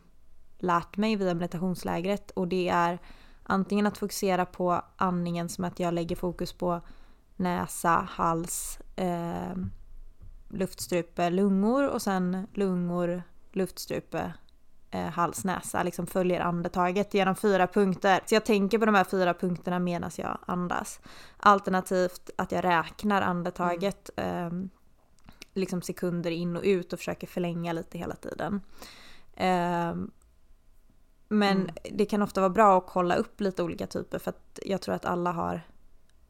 lärt 0.58 0.97
mig 0.97 1.15
via 1.15 1.34
meditationslägret 1.34 2.32
och 2.32 2.47
det 2.47 2.69
är 2.69 2.99
antingen 3.43 3.88
att 3.88 3.97
fokusera 3.97 4.45
på 4.45 4.82
andningen 4.95 5.49
som 5.49 5.63
att 5.63 5.80
jag 5.80 5.93
lägger 5.93 6.15
fokus 6.15 6.53
på 6.53 6.82
näsa, 7.36 8.08
hals, 8.10 8.80
eh, 8.95 9.56
luftstrupe, 10.49 11.30
lungor 11.30 11.89
och 11.89 12.01
sen 12.01 12.47
lungor, 12.53 13.23
luftstrupe, 13.51 14.34
eh, 14.91 15.08
hals, 15.08 15.43
näsa. 15.45 15.84
Liksom 15.84 16.08
följer 16.08 16.39
andetaget 16.39 17.13
genom 17.13 17.36
fyra 17.36 17.67
punkter. 17.67 18.19
Så 18.25 18.36
jag 18.36 18.45
tänker 18.45 18.80
på 18.80 18.86
de 18.86 18.95
här 18.95 19.03
fyra 19.03 19.34
punkterna 19.34 19.80
medan 19.80 20.12
jag 20.17 20.38
andas. 20.45 20.99
Alternativt 21.38 22.30
att 22.36 22.51
jag 22.51 22.63
räknar 22.63 23.21
andetaget 23.21 24.10
mm. 24.15 24.63
eh, 24.63 24.69
liksom 25.58 25.82
sekunder 25.82 26.32
in 26.32 26.58
och 26.58 26.63
ut 26.63 26.93
och 26.93 27.00
försöker 27.00 27.28
förlänga 27.28 27.74
lite 27.74 27.98
hela 27.98 28.15
tiden. 28.15 28.62
Eh, 29.34 29.96
men 31.30 31.58
mm. 31.58 31.76
det 31.91 32.06
kan 32.06 32.22
ofta 32.22 32.41
vara 32.41 32.50
bra 32.50 32.78
att 32.78 32.88
kolla 32.88 33.15
upp 33.15 33.41
lite 33.41 33.63
olika 33.63 33.88
typer 33.88 34.20
för 34.20 34.30
att 34.30 34.60
jag 34.65 34.82
tror 34.82 34.96
att 34.96 35.06
alla 35.06 35.32
har 35.32 35.62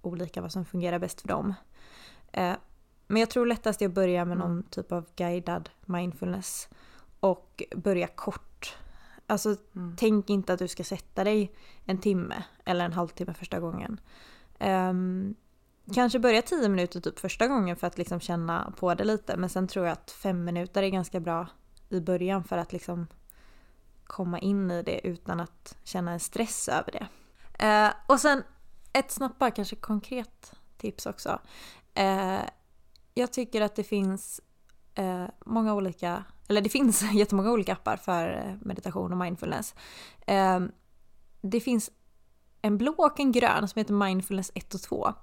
olika 0.02 0.42
vad 0.42 0.52
som 0.52 0.66
fungerar 0.66 1.00
bäst 1.00 1.22
för 1.22 1.28
dem. 1.28 1.54
Eh, 2.32 2.54
men 3.08 3.20
jag 3.20 3.30
tror 3.30 3.46
lättast 3.46 3.82
är 3.82 3.86
att 3.86 3.94
börja 3.94 4.26
med 4.26 4.38
någon 4.38 4.52
mm. 4.52 4.64
typ 4.64 4.92
av 4.92 5.06
guidad 5.16 5.70
mindfulness. 5.86 6.70
Och 7.20 7.64
börja 7.76 8.08
kort. 8.08 8.76
Alltså 9.28 9.56
mm. 9.76 9.96
tänk 10.00 10.30
inte 10.30 10.54
att 10.54 10.60
du 10.60 10.68
ska 10.68 10.84
sätta 10.84 11.24
dig 11.24 11.52
en 11.86 11.98
timme 11.98 12.44
eller 12.66 12.86
en 12.86 12.94
halvtimme 12.94 13.34
första 13.34 13.60
gången. 13.60 14.00
Um, 14.60 15.36
kanske 15.94 16.20
börja 16.20 16.42
tio 16.42 16.70
minuter 16.70 17.02
typ 17.02 17.20
första 17.20 17.48
gången 17.48 17.76
för 17.76 17.88
att 17.88 17.98
liksom 17.98 18.20
känna 18.20 18.74
på 18.80 18.94
det 18.94 19.04
lite. 19.04 19.38
Men 19.38 19.50
sen 19.50 19.68
tror 19.68 19.86
jag 19.86 19.94
att 19.94 20.12
fem 20.12 20.44
minuter 20.44 20.84
är 20.84 20.90
ganska 20.90 21.20
bra 21.20 21.48
i 21.90 22.00
början 22.00 22.44
för 22.44 22.58
att 22.58 22.74
liksom 22.74 23.08
komma 24.04 24.40
in 24.40 24.72
i 24.72 24.84
det 24.84 25.08
utan 25.08 25.40
att 25.40 25.78
känna 25.84 26.12
en 26.12 26.20
stress 26.20 26.70
över 26.70 26.92
det. 26.92 27.08
Eh, 27.66 27.92
och 28.08 28.20
sen 28.20 28.44
ett 28.94 29.12
snabbt 29.12 29.40
bara 29.40 29.52
kanske 29.52 29.76
konkret 29.76 30.54
tips 30.78 31.06
också. 31.06 31.40
Eh, 31.94 32.40
jag 33.14 33.34
tycker 33.34 33.62
att 33.62 33.76
det 33.76 33.84
finns 33.84 34.42
eh, 34.96 35.26
många 35.46 35.74
olika, 35.74 36.24
eller 36.48 36.62
det 36.62 36.70
finns 36.70 37.02
jättemånga 37.14 37.52
olika 37.52 37.74
appar 37.74 37.98
för 37.98 38.46
eh, 38.46 38.68
meditation 38.68 39.12
och 39.12 39.18
mindfulness. 39.18 39.76
Eh, 40.28 40.60
det 41.42 41.60
finns 41.60 41.92
en 42.62 42.78
blå 42.78 42.94
och 42.98 43.20
en 43.20 43.32
grön 43.32 43.68
som 43.68 43.80
heter 43.80 43.94
Mindfulness 43.94 44.52
1 44.56 44.74
och 44.74 44.82
2. 44.82 45.14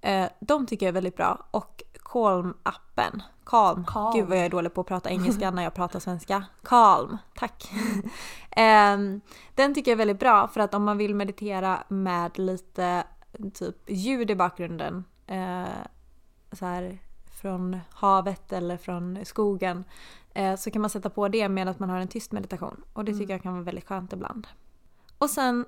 Eh, 0.00 0.28
de 0.40 0.66
tycker 0.66 0.86
jag 0.86 0.90
är 0.90 0.94
väldigt 0.94 1.16
bra 1.16 1.46
och 1.50 1.82
Calm-appen. 2.04 3.22
Calm. 3.44 3.84
Calm. 3.84 4.12
Gud 4.14 4.28
vad 4.28 4.38
jag 4.38 4.44
är 4.44 4.50
dålig 4.50 4.74
på 4.74 4.80
att 4.80 4.86
prata 4.86 5.10
engelska 5.10 5.50
när 5.54 5.62
jag 5.62 5.74
pratar 5.74 6.00
svenska. 6.00 6.44
Calm, 6.62 7.18
tack. 7.34 7.70
um, 8.56 9.20
den 9.54 9.74
tycker 9.74 9.90
jag 9.90 9.96
är 9.96 9.98
väldigt 9.98 10.20
bra 10.20 10.48
för 10.48 10.60
att 10.60 10.74
om 10.74 10.84
man 10.84 10.98
vill 10.98 11.14
meditera 11.14 11.82
med 11.88 12.38
lite 12.38 13.04
typ 13.54 13.76
ljud 13.86 14.30
i 14.30 14.34
bakgrunden. 14.34 15.04
Uh, 15.30 15.84
så 16.52 16.64
här 16.66 16.98
från 17.40 17.80
havet 17.90 18.52
eller 18.52 18.76
från 18.76 19.18
skogen. 19.24 19.84
Uh, 20.38 20.56
så 20.56 20.70
kan 20.70 20.82
man 20.82 20.90
sätta 20.90 21.10
på 21.10 21.28
det 21.28 21.48
med 21.48 21.68
att 21.68 21.78
man 21.78 21.90
har 21.90 21.98
en 21.98 22.08
tyst 22.08 22.32
meditation. 22.32 22.84
Och 22.92 23.04
det 23.04 23.12
tycker 23.12 23.24
mm. 23.24 23.34
jag 23.34 23.42
kan 23.42 23.52
vara 23.52 23.64
väldigt 23.64 23.88
skönt 23.88 24.12
ibland. 24.12 24.46
Och 25.18 25.30
sen 25.30 25.64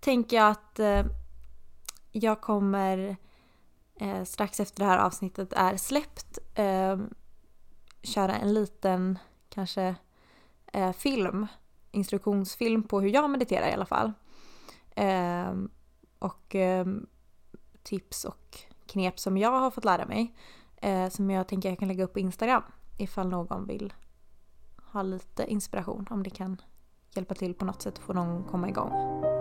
tänker 0.00 0.36
jag 0.36 0.50
att 0.50 0.80
uh, 0.80 1.12
jag 2.12 2.40
kommer 2.40 3.16
eh, 4.02 4.24
strax 4.24 4.60
efter 4.60 4.84
det 4.84 4.90
här 4.90 4.98
avsnittet 4.98 5.52
är 5.52 5.76
släppt 5.76 6.38
eh, 6.54 6.98
köra 8.02 8.36
en 8.36 8.54
liten 8.54 9.18
kanske 9.48 9.94
eh, 10.72 10.92
film, 10.92 11.46
instruktionsfilm 11.90 12.82
på 12.82 13.00
hur 13.00 13.08
jag 13.08 13.30
mediterar 13.30 13.68
i 13.68 13.72
alla 13.72 13.86
fall. 13.86 14.12
Eh, 14.90 15.54
och 16.18 16.54
eh, 16.54 16.86
tips 17.82 18.24
och 18.24 18.58
knep 18.86 19.18
som 19.18 19.36
jag 19.38 19.60
har 19.60 19.70
fått 19.70 19.84
lära 19.84 20.06
mig 20.06 20.34
eh, 20.76 21.08
som 21.08 21.30
jag 21.30 21.48
tänker 21.48 21.68
jag 21.68 21.78
kan 21.78 21.88
lägga 21.88 22.04
upp 22.04 22.12
på 22.12 22.20
Instagram 22.20 22.62
ifall 22.98 23.28
någon 23.28 23.66
vill 23.66 23.92
ha 24.76 25.02
lite 25.02 25.46
inspiration 25.46 26.06
om 26.10 26.22
det 26.22 26.30
kan 26.30 26.62
hjälpa 27.14 27.34
till 27.34 27.54
på 27.54 27.64
något 27.64 27.82
sätt 27.82 27.98
att 27.98 28.04
få 28.04 28.12
någon 28.12 28.44
komma 28.44 28.68
igång. 28.68 29.31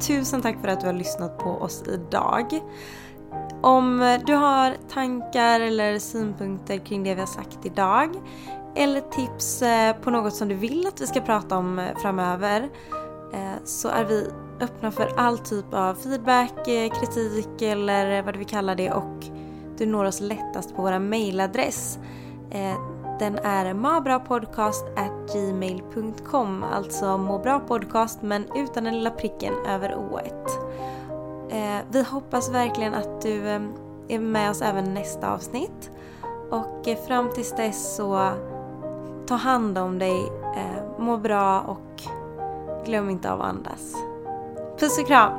Tusen 0.00 0.42
tack 0.42 0.60
för 0.60 0.68
att 0.68 0.80
du 0.80 0.86
har 0.86 0.94
lyssnat 0.94 1.38
på 1.38 1.50
oss 1.50 1.82
idag. 1.88 2.60
Om 3.62 4.18
du 4.26 4.34
har 4.34 4.76
tankar 4.88 5.60
eller 5.60 5.98
synpunkter 5.98 6.78
kring 6.78 7.02
det 7.02 7.14
vi 7.14 7.20
har 7.20 7.26
sagt 7.26 7.58
idag 7.62 8.16
eller 8.76 9.00
tips 9.00 9.62
eh, 9.62 9.96
på 9.96 10.10
något 10.10 10.34
som 10.34 10.48
du 10.48 10.54
vill 10.54 10.86
att 10.86 11.00
vi 11.00 11.06
ska 11.06 11.20
prata 11.20 11.56
om 11.56 11.78
eh, 11.78 11.96
framöver 12.02 12.68
eh, 13.32 13.64
så 13.64 13.88
är 13.88 14.04
vi 14.04 14.28
öppna 14.60 14.90
för 14.90 15.12
all 15.16 15.38
typ 15.38 15.74
av 15.74 15.94
feedback, 15.94 16.64
kritik 17.00 17.62
eller 17.62 18.22
vad 18.22 18.34
du 18.34 18.38
vill 18.38 18.48
kalla 18.48 18.74
det 18.74 18.90
och 18.90 19.24
du 19.78 19.86
når 19.86 20.04
oss 20.04 20.20
lättast 20.20 20.76
på 20.76 20.82
vår 20.82 20.98
mailadress 20.98 21.98
den 23.20 23.38
är 23.38 23.74
mabrapodcast@gmail.com, 23.74 26.64
alltså 26.72 27.18
må 27.18 27.38
bra 27.38 27.60
podcast 27.60 28.22
men 28.22 28.44
utan 28.54 28.84
den 28.84 28.94
lilla 28.94 29.10
pricken 29.10 29.54
över 29.68 29.96
ået. 29.96 30.58
Eh, 31.50 31.78
vi 31.90 32.02
hoppas 32.02 32.50
verkligen 32.50 32.94
att 32.94 33.22
du 33.22 33.48
eh, 33.48 33.60
är 34.08 34.18
med 34.18 34.50
oss 34.50 34.62
även 34.62 34.94
nästa 34.94 35.32
avsnitt. 35.32 35.90
Och 36.50 36.88
eh, 36.88 36.98
fram 37.06 37.30
tills 37.30 37.56
dess 37.56 37.96
så 37.96 38.30
ta 39.26 39.34
hand 39.34 39.78
om 39.78 39.98
dig, 39.98 40.32
eh, 40.56 40.82
må 40.98 41.16
bra 41.16 41.60
och 41.60 42.02
glöm 42.84 43.10
inte 43.10 43.32
av 43.32 43.40
att 43.40 43.48
andas. 43.48 43.94
Puss 44.78 44.98
och 44.98 45.06
kram! 45.06 45.32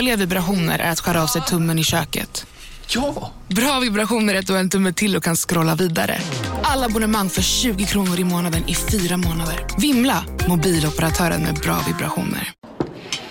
Dåliga 0.00 0.16
vibrationer 0.16 0.78
är 0.78 0.90
att 0.90 1.00
skära 1.00 1.22
av 1.22 1.26
sig 1.26 1.42
tummen 1.42 1.78
i 1.78 1.84
köket. 1.84 2.46
Ja! 2.88 3.32
Bra 3.48 3.80
vibrationer 3.80 4.34
är 4.34 4.38
att 4.38 4.46
du 4.46 4.52
har 4.52 4.60
en 4.60 4.70
tumme 4.70 4.92
till 4.92 5.16
och 5.16 5.24
kan 5.24 5.36
scrolla 5.36 5.74
vidare. 5.74 6.18
Alla 6.62 6.86
abonnemang 6.86 7.28
för 7.28 7.42
20 7.42 7.84
kronor 7.84 8.20
i 8.20 8.24
månaden 8.24 8.68
i 8.68 8.74
fyra 8.74 9.16
månader. 9.16 9.66
Vimla! 9.78 10.24
Mobiloperatören 10.48 11.42
med 11.42 11.54
bra 11.54 11.76
vibrationer. 11.86 12.52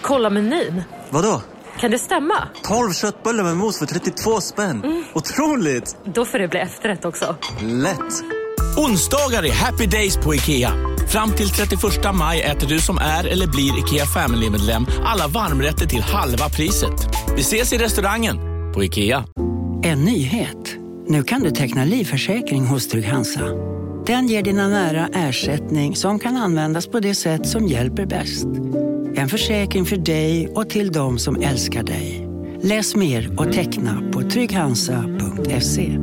Kolla 0.02 0.30
menyn. 0.30 0.84
Vadå? 1.10 1.42
Kan 1.80 1.92
det 1.92 2.00
stämma? 2.00 2.48
12 2.64 2.94
köttbullar 2.94 3.44
med 3.44 3.58
mos 3.58 3.80
för 3.80 3.86
32 3.86 4.42
spänn. 4.42 4.84
Mm. 4.84 5.04
Otroligt! 5.14 5.98
Då 6.06 6.26
får 6.26 6.40
det 6.40 6.48
bli 6.48 6.60
efterrätt 6.60 7.06
också. 7.06 7.36
Lätt! 7.62 8.24
Onsdagar 8.78 9.46
är 9.46 9.54
happy 9.54 9.86
days 9.86 10.18
på 10.18 10.36
IKEA. 10.36 10.72
Fram 11.10 11.32
till 11.32 11.50
31 11.50 11.82
maj 12.14 12.42
äter 12.42 12.68
du 12.68 12.80
som 12.80 12.98
är 12.98 13.28
eller 13.28 13.48
blir 13.48 13.80
IKEA 13.80 14.06
Family-medlem 14.06 14.86
alla 15.06 15.28
varmrätter 15.28 15.86
till 15.86 16.02
halva 16.02 16.50
priset. 16.50 17.08
Vi 17.36 17.42
ses 17.42 17.74
i 17.74 17.78
restaurangen 17.78 18.38
på 18.74 18.84
IKEA. 18.84 19.26
En 19.84 20.06
nyhet. 20.06 20.76
Nu 21.08 21.24
kan 21.24 21.42
du 21.42 21.52
teckna 21.52 21.86
livförsäkring 21.86 22.66
hos 22.66 22.88
Trygg-Hansa. 22.88 23.46
Den 24.06 24.28
ger 24.28 24.44
dina 24.44 24.68
nära 24.68 25.08
ersättning 25.14 25.96
som 25.96 26.20
kan 26.20 26.38
användas 26.38 26.88
på 26.88 27.00
det 27.00 27.16
sätt 27.16 27.48
som 27.48 27.68
hjälper 27.68 28.06
bäst. 28.06 28.48
En 29.16 29.30
försäkring 29.30 29.86
för 29.86 29.98
dig 29.98 30.48
och 30.48 30.70
till 30.70 30.92
de 30.92 31.20
som 31.20 31.42
älskar 31.42 31.84
dig. 31.84 32.28
Läs 32.64 32.96
mer 32.96 33.40
och 33.40 33.54
teckna 33.54 34.12
på 34.14 34.22
trygghansa.se. 34.22 35.98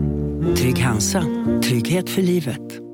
Trygg 0.56 0.78
Hansa. 0.78 1.24
Trygghet 1.62 2.10
för 2.10 2.22
livet. 2.22 2.85